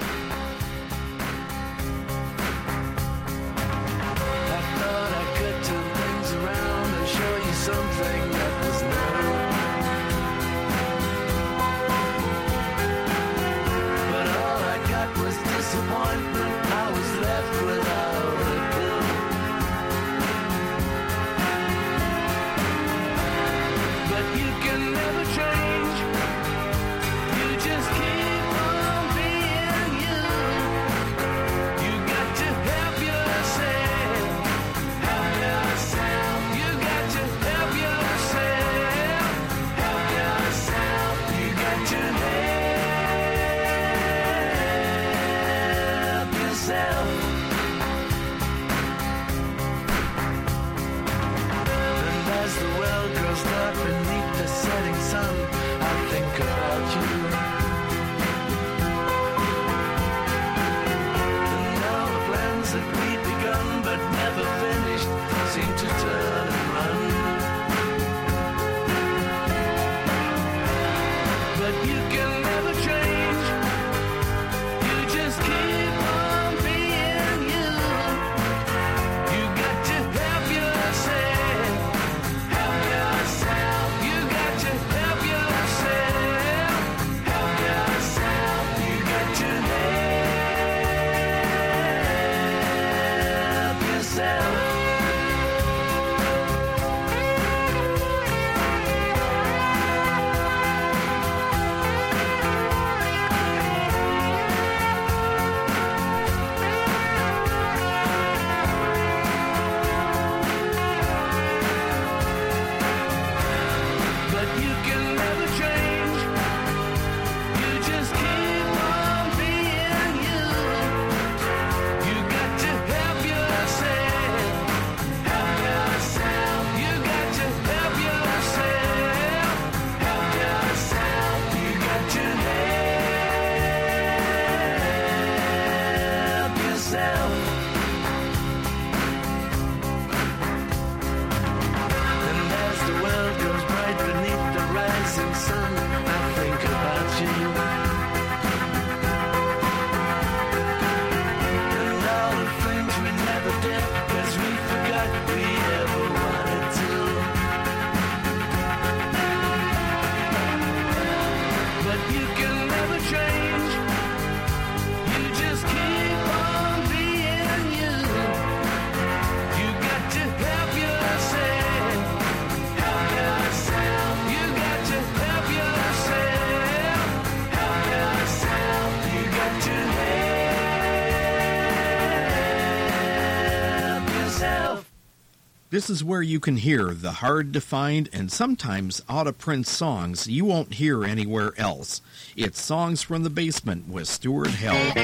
[185.79, 189.69] This is where you can hear the hard to find and sometimes out of print
[189.69, 192.01] songs you won't hear anywhere else.
[192.35, 194.97] It's Songs from the Basement with Stuart Held.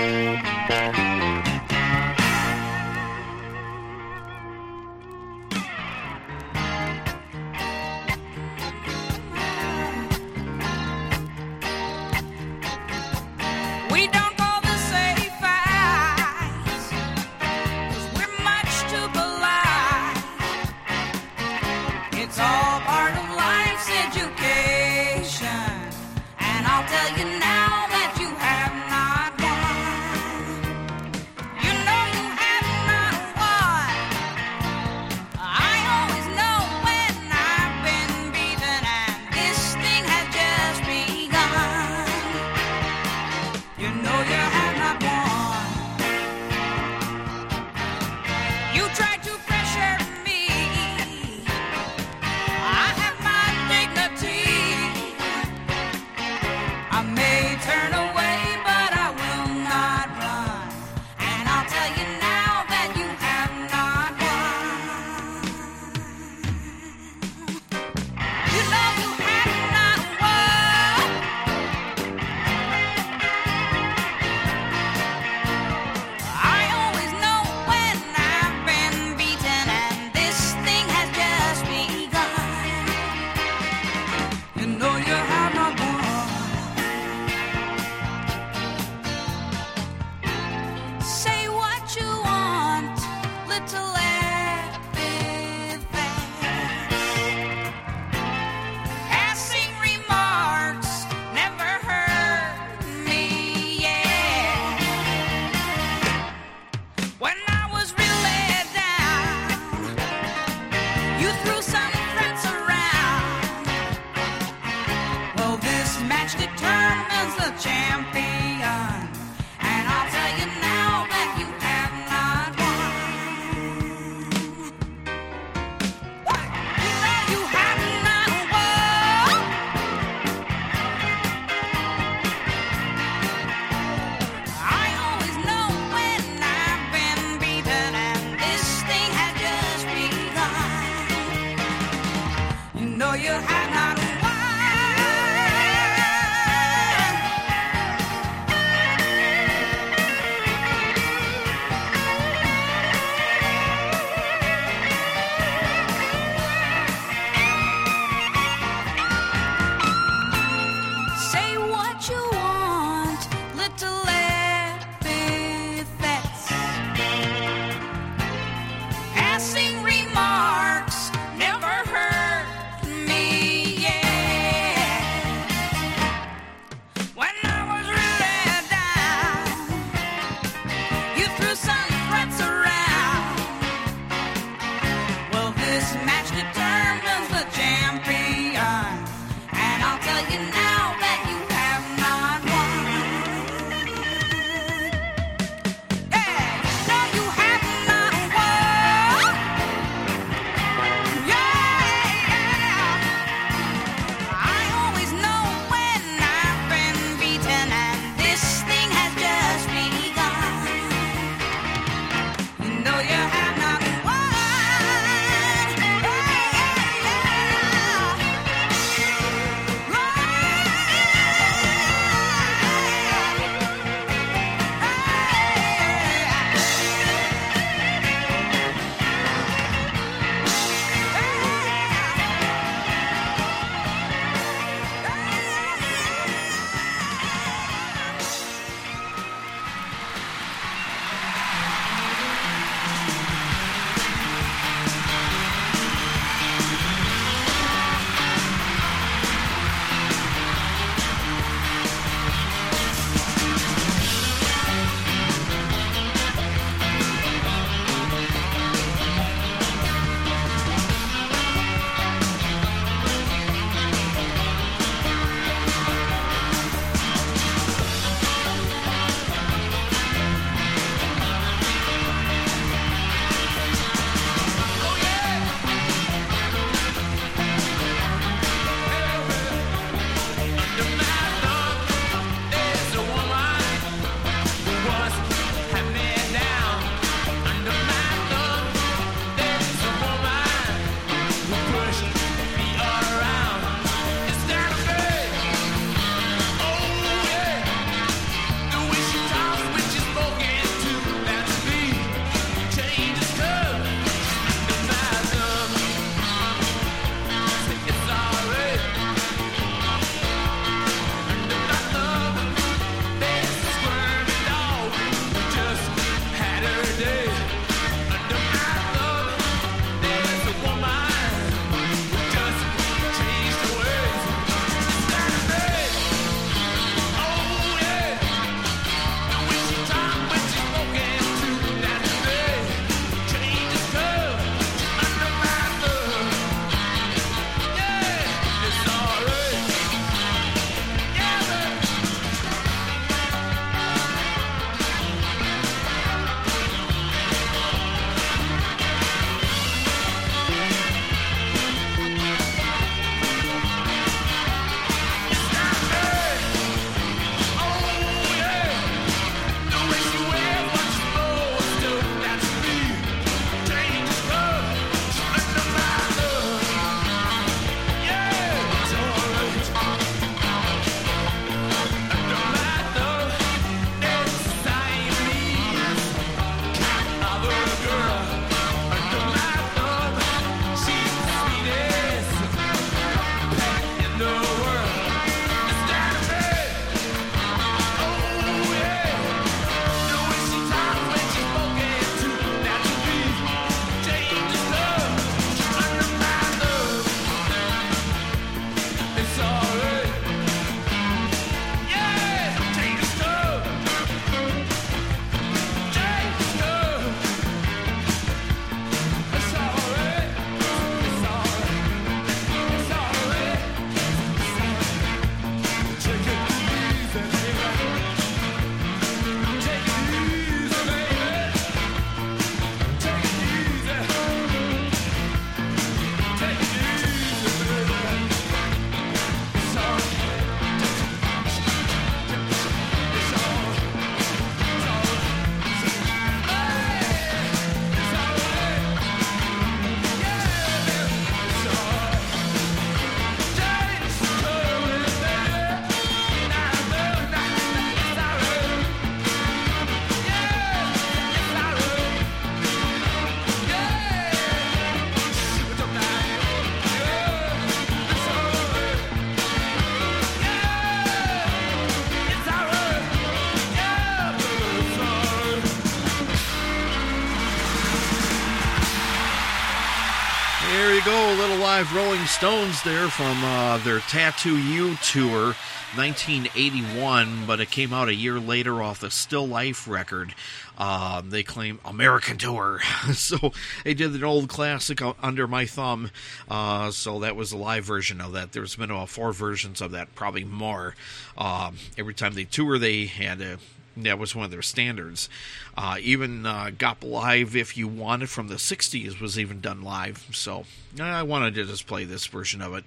[471.94, 475.54] Rolling Stones there from uh, their Tattoo You tour,
[475.94, 480.34] 1981, but it came out a year later off the Still Life record.
[480.76, 482.80] Uh, they claim American tour,
[483.12, 483.52] so
[483.84, 486.10] they did an old classic uh, under my thumb.
[486.48, 488.50] Uh, so that was a live version of that.
[488.50, 490.96] There's been about four versions of that, probably more.
[491.38, 493.58] Uh, every time they tour, they had a
[493.96, 495.28] that was one of their standards.
[495.76, 499.82] Uh, even uh, Got Live If You Want It, from the 60s was even done
[499.82, 500.26] live.
[500.32, 500.64] So
[501.00, 502.84] I wanted to just play this version of it.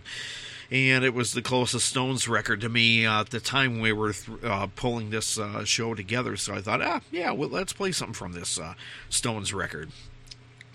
[0.70, 4.12] And it was the closest Stones record to me uh, at the time we were
[4.12, 6.36] th- uh, pulling this uh, show together.
[6.36, 8.74] So I thought, ah, yeah, well, let's play something from this uh,
[9.10, 9.92] Stones record.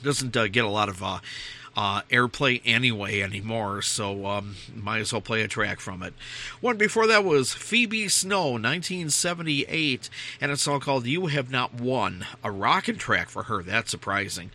[0.02, 1.02] Doesn't get a lot of
[1.76, 6.14] uh, airplay anyway anymore, so um, might as well play a track from it.
[6.60, 12.26] One before that was Phoebe Snow, 1978, and a song called You Have Not Won.
[12.44, 14.50] A rockin' track for her, that's surprising.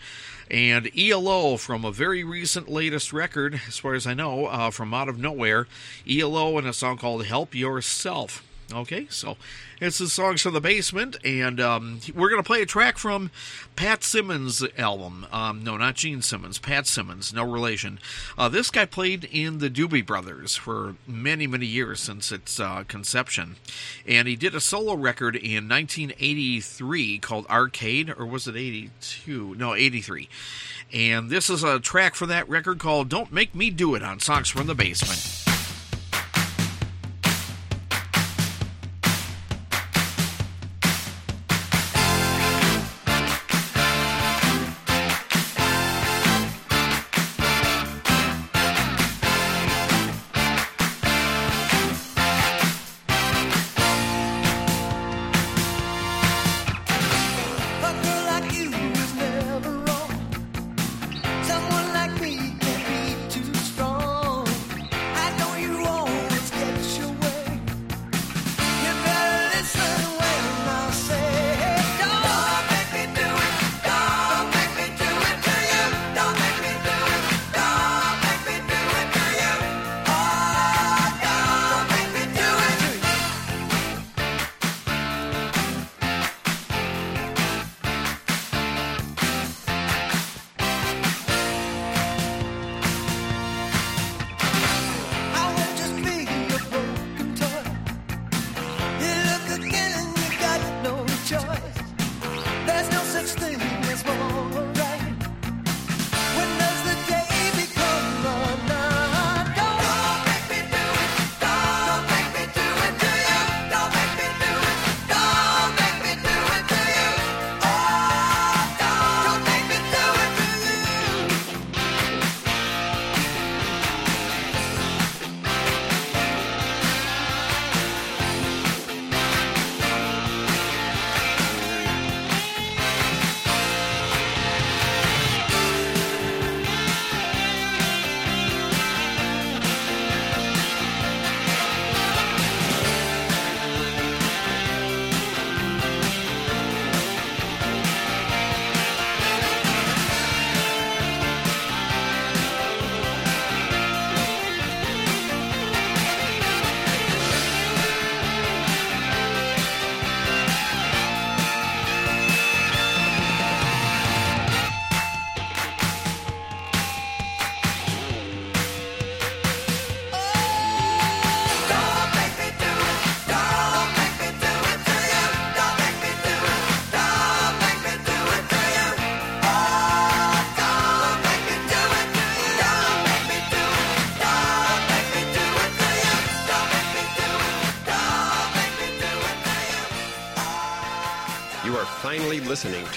[0.49, 4.93] And ELO from a very recent latest record, as far as I know, uh, from
[4.93, 5.67] Out of Nowhere.
[6.09, 8.43] ELO and a song called Help Yourself.
[8.73, 9.37] Okay, so
[9.79, 13.29] it's the songs from the basement, and um, we're going to play a track from
[13.75, 15.27] Pat Simmons' album.
[15.31, 17.99] Um, no, not Gene Simmons, Pat Simmons, no relation.
[18.37, 22.83] Uh, this guy played in the Doobie Brothers for many, many years since its uh,
[22.87, 23.57] conception,
[24.07, 29.55] and he did a solo record in 1983 called Arcade, or was it 82?
[29.55, 30.27] No, 83.
[30.93, 34.19] And this is a track from that record called Don't Make Me Do It on
[34.19, 35.46] Songs from the Basement.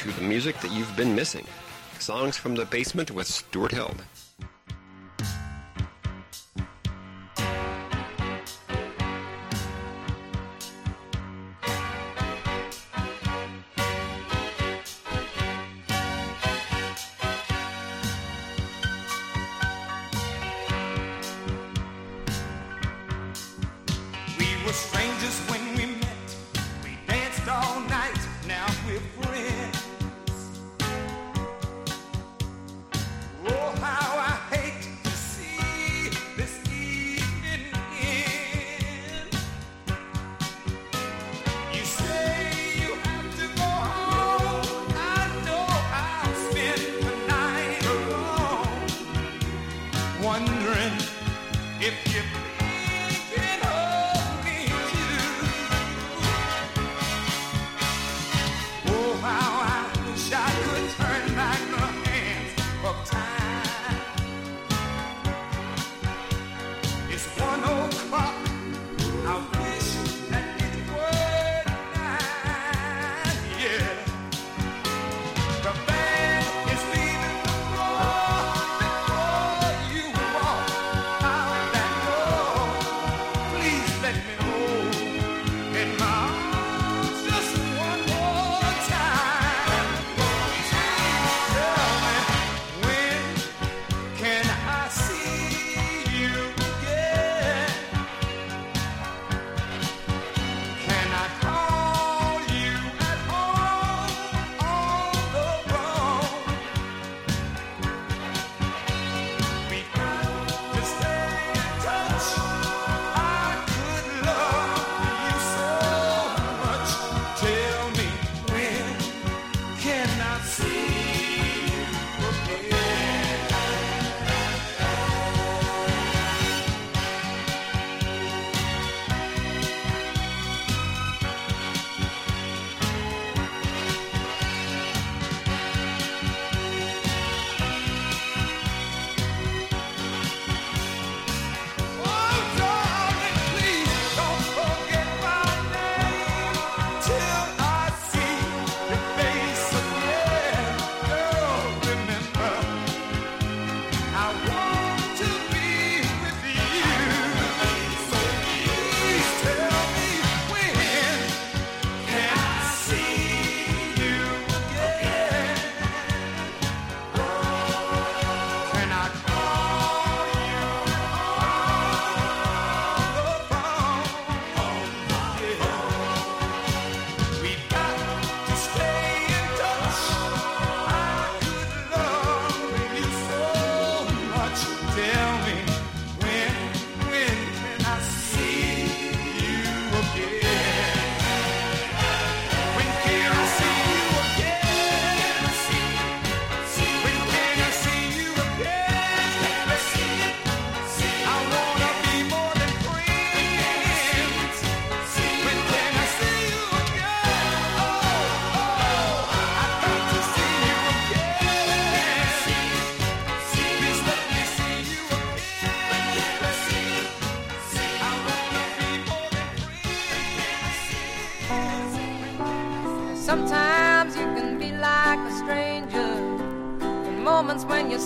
[0.00, 1.44] To the music that you've been missing.
[1.98, 4.02] Songs from the Basement with Stuart Held.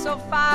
[0.05, 0.54] So far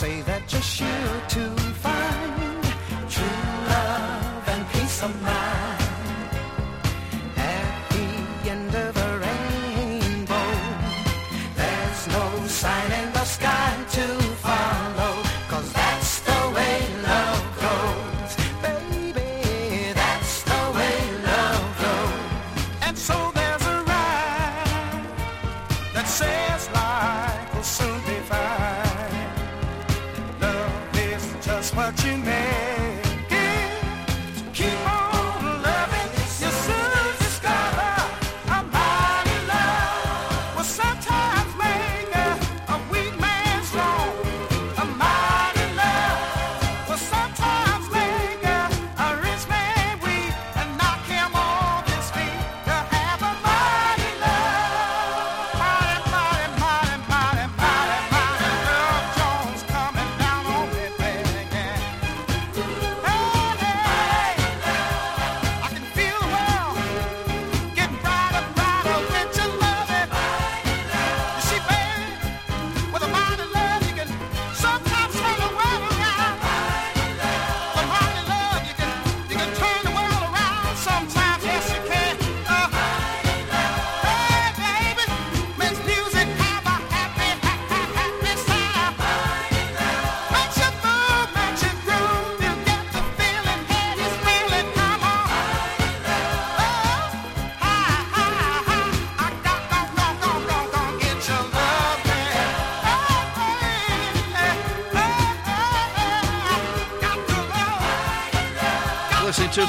[0.00, 1.44] say that you're sure to
[1.84, 2.62] find
[3.06, 5.39] true love and peace of mind.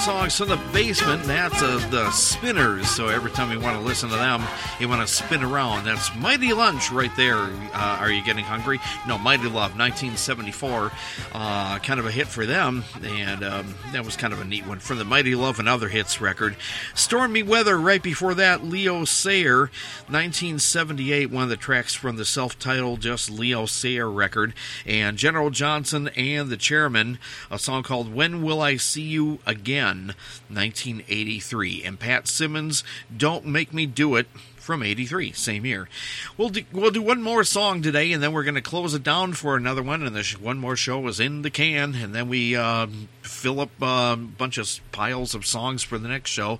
[0.02, 2.90] Songs from the basement, that's uh, the Spinners.
[2.90, 4.42] So every time you want to listen to them,
[4.80, 5.86] you want to spin around.
[5.86, 7.38] That's Mighty Lunch right there.
[7.38, 8.80] Uh, Are you getting hungry?
[9.08, 10.91] No, Mighty Love, 1974.
[11.34, 14.66] Uh, kind of a hit for them, and um, that was kind of a neat
[14.68, 16.56] one from the Mighty Love and Other Hits record.
[16.94, 19.72] Stormy Weather right before that, Leo Sayer,
[20.08, 24.54] 1978, one of the tracks from the self titled Just Leo Sayer record.
[24.86, 27.18] And General Johnson and the Chairmen,
[27.50, 30.14] a song called When Will I See You Again,
[30.50, 31.84] 1983.
[31.84, 32.84] And Pat Simmons,
[33.16, 34.28] Don't Make Me Do It.
[34.62, 35.90] From '83, same year.
[36.38, 39.02] We'll do, we'll do one more song today, and then we're going to close it
[39.02, 40.04] down for another one.
[40.04, 42.86] And this one more show is in the can, and then we uh,
[43.24, 46.60] fill up uh, a bunch of piles of songs for the next show.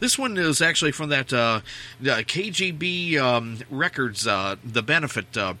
[0.00, 1.60] This one is actually from that uh,
[2.00, 5.54] uh, KGB um, Records, uh, the benefit uh,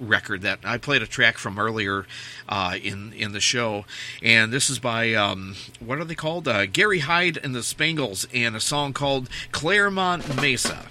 [0.00, 2.06] record that I played a track from earlier
[2.48, 3.84] uh, in in the show,
[4.22, 6.48] and this is by um, what are they called?
[6.48, 10.86] Uh, Gary Hyde and the Spangles, and a song called Claremont Mesa.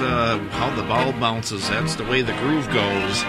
[0.00, 1.68] Uh, how the ball bounces.
[1.68, 3.22] That's the way the groove goes.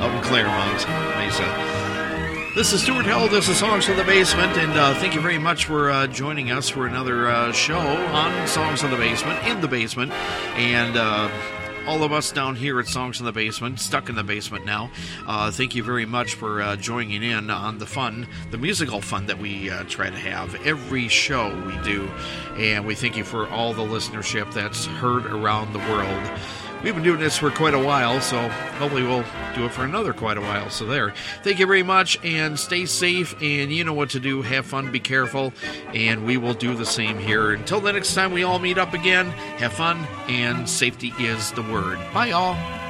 [0.00, 2.52] Up in Claremont, Mesa.
[2.56, 3.30] This is Stuart Held.
[3.30, 6.50] This is Songs from the Basement, and uh, thank you very much for uh, joining
[6.50, 10.12] us for another uh, show on Songs from the Basement, in the basement,
[10.56, 11.28] and uh,
[11.86, 14.90] all of us down here at Songs in the Basement, stuck in the basement now.
[15.26, 19.26] Uh, thank you very much for uh, joining in on the fun, the musical fun
[19.26, 22.08] that we uh, try to have every show we do,
[22.56, 26.30] and we thank you for all the listenership that's heard around the world.
[26.82, 29.24] We've been doing this for quite a while, so hopefully we'll
[29.54, 30.70] do it for another quite a while.
[30.70, 31.14] So there.
[31.42, 34.42] Thank you very much and stay safe and you know what to do.
[34.42, 35.52] Have fun, be careful,
[35.92, 37.52] and we will do the same here.
[37.52, 39.98] Until the next time we all meet up again, have fun
[40.28, 41.98] and safety is the word.
[42.12, 42.83] Bye y'all.